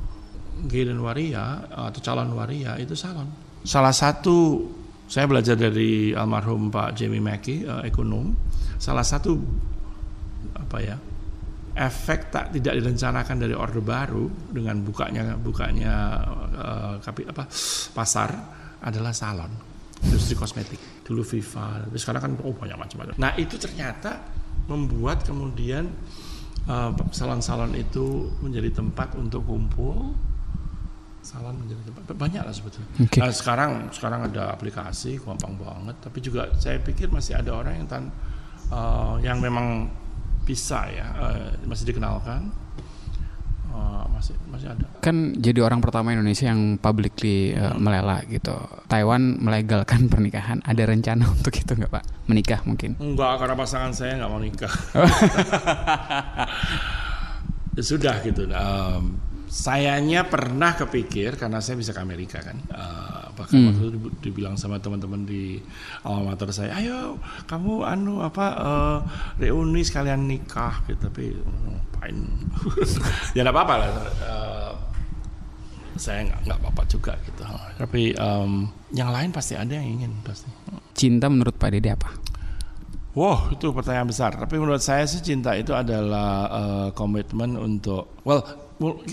[0.66, 3.30] gay dan waria atau calon waria itu salon.
[3.62, 4.66] Salah satu
[5.12, 8.32] saya belajar dari almarhum Pak Jamie Mackey, uh, ekonom.
[8.80, 9.36] Salah satu
[10.56, 10.96] apa ya
[11.76, 15.94] efek tak tidak direncanakan dari orde baru dengan bukanya bukanya
[16.56, 17.48] uh, kapi, apa
[17.96, 18.30] pasar
[18.84, 19.52] adalah salon
[20.04, 24.20] industri kosmetik dulu Viva tapi sekarang kan oh banyak macam-macam nah itu ternyata
[24.68, 25.88] membuat kemudian
[26.68, 30.12] uh, salon-salon itu menjadi tempat untuk kumpul
[31.22, 32.90] salon menjadi tempat banyak lah sebetulnya.
[33.06, 33.22] Okay.
[33.22, 37.88] Nah, sekarang sekarang ada aplikasi gampang banget, tapi juga saya pikir masih ada orang yang
[37.88, 38.04] tan
[38.74, 39.86] uh, yang memang
[40.42, 42.50] bisa ya uh, masih dikenalkan.
[43.72, 44.84] Uh, masih masih ada.
[45.00, 47.80] Kan jadi orang pertama Indonesia yang publicly uh, hmm.
[47.80, 48.52] melela gitu.
[48.92, 50.60] Taiwan melegalkan pernikahan.
[50.66, 52.04] Ada rencana untuk itu nggak Pak?
[52.28, 53.00] Menikah mungkin?
[53.00, 54.74] Enggak, karena pasangan saya nggak mau nikah.
[57.80, 58.44] ya sudah gitu.
[58.52, 63.68] Um, sayanya pernah kepikir karena saya bisa ke Amerika kan uh, bahkan hmm.
[63.68, 65.60] waktu itu dibilang sama teman-teman di
[66.08, 67.20] alma mater saya ayo
[67.52, 68.98] kamu anu apa uh,
[69.36, 71.12] reuni sekalian nikah gitu.
[71.12, 72.18] Tapi ngapain
[73.36, 73.90] ya nggak apa-apa lah.
[74.24, 74.74] Uh,
[76.00, 77.44] saya nggak nggak apa-apa juga gitu.
[77.78, 80.48] Tapi um, yang lain pasti ada yang ingin pasti.
[80.96, 82.10] Cinta menurut Pak Dede apa?
[83.12, 84.40] Wow, itu pertanyaan besar.
[84.40, 88.40] Tapi menurut saya sih cinta itu adalah uh, komitmen untuk, well,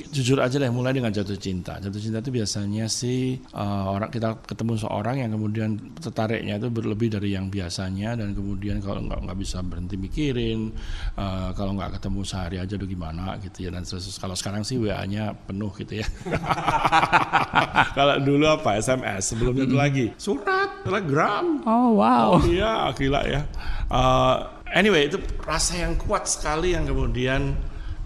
[0.08, 1.76] jujur aja deh mulai dengan jatuh cinta.
[1.76, 7.12] Jatuh cinta itu biasanya sih uh, orang kita ketemu seorang yang kemudian tertariknya itu berlebih
[7.12, 10.72] dari yang biasanya dan kemudian kalau nggak nggak bisa berhenti mikirin
[11.20, 14.80] uh, kalau nggak ketemu sehari aja udah gimana gitu ya dan terus kalau sekarang sih
[14.80, 16.06] wa-nya penuh gitu ya.
[17.98, 18.78] Kalau dulu apa?
[18.78, 20.06] SMS sebelumnya itu lagi.
[20.16, 21.62] Surat telegram.
[21.66, 22.38] Oh wow.
[22.38, 23.42] Oh, iya gila ya.
[23.88, 27.56] Uh, anyway itu rasa yang kuat sekali yang kemudian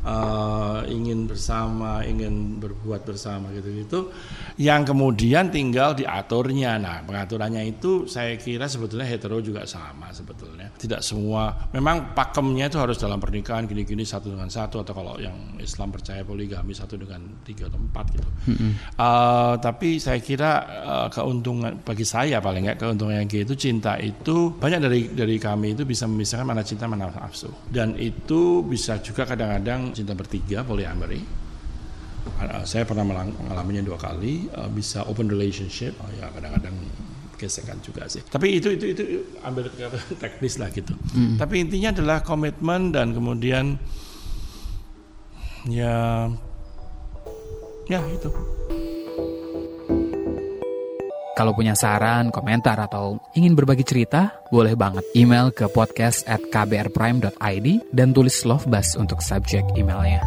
[0.07, 4.11] uh, ingin bersama, ingin berbuat bersama gitu-gitu,
[4.59, 6.76] yang kemudian tinggal diaturnya.
[6.80, 10.72] Nah, pengaturannya itu saya kira sebetulnya hetero juga sama sebetulnya.
[10.76, 15.57] Tidak semua, memang pakemnya itu harus dalam pernikahan gini-gini satu dengan satu atau kalau yang
[15.61, 18.28] Islam percaya poligami satu dengan tiga atau empat gitu.
[18.50, 18.72] Mm-hmm.
[18.98, 24.55] Uh, tapi saya kira uh, keuntungan bagi saya paling nggak keuntungan yang itu cinta itu
[24.57, 29.24] banyak dari dari kami itu bisa memisahkan mana cinta mana nafsu dan itu bisa juga
[29.26, 31.41] kadang-kadang cinta bertiga polyamory uh,
[32.62, 36.74] saya pernah mengalaminya dua kali uh, bisa open relationship oh ya kadang-kadang
[37.38, 39.02] gesekan juga sih tapi itu itu itu
[39.42, 39.66] ambil
[40.22, 41.42] teknis lah gitu hmm.
[41.42, 43.74] tapi intinya adalah komitmen dan kemudian
[45.66, 46.30] ya
[47.90, 48.30] ya itu
[51.32, 57.66] Kalau punya saran, komentar, atau ingin berbagi cerita, boleh banget email ke podcast at kbrprime.id
[57.88, 60.20] dan tulis love bus untuk subjek emailnya.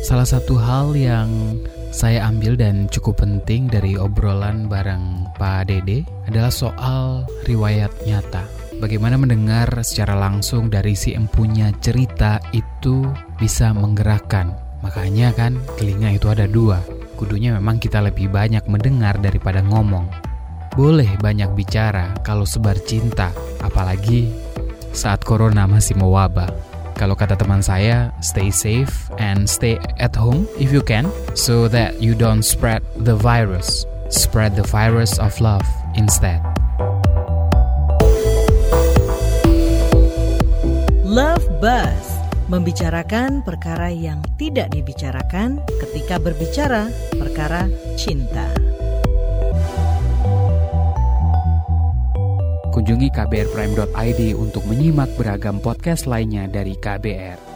[0.00, 1.60] Salah satu hal yang
[1.92, 8.48] saya ambil dan cukup penting dari obrolan bareng Pak Dede adalah soal riwayat nyata.
[8.80, 13.04] Bagaimana mendengar secara langsung dari si empunya cerita itu
[13.36, 14.56] bisa menggerakkan.
[14.80, 16.80] Makanya kan telinga itu ada dua.
[17.20, 20.08] Kudunya memang kita lebih banyak mendengar daripada ngomong.
[20.72, 24.32] Boleh banyak bicara kalau sebar cinta, apalagi
[24.96, 26.69] saat corona masih mewabah.
[27.00, 31.96] Kalau kata teman saya, stay safe and stay at home if you can, so that
[31.96, 33.88] you don't spread the virus.
[34.12, 35.64] Spread the virus of love
[35.96, 36.44] instead.
[41.08, 42.20] Love Buzz
[42.52, 47.64] membicarakan perkara yang tidak dibicarakan ketika berbicara perkara
[47.96, 48.69] cinta.
[52.70, 57.49] Kunjungi kbrprime.id untuk menyimak beragam podcast lainnya dari KBR.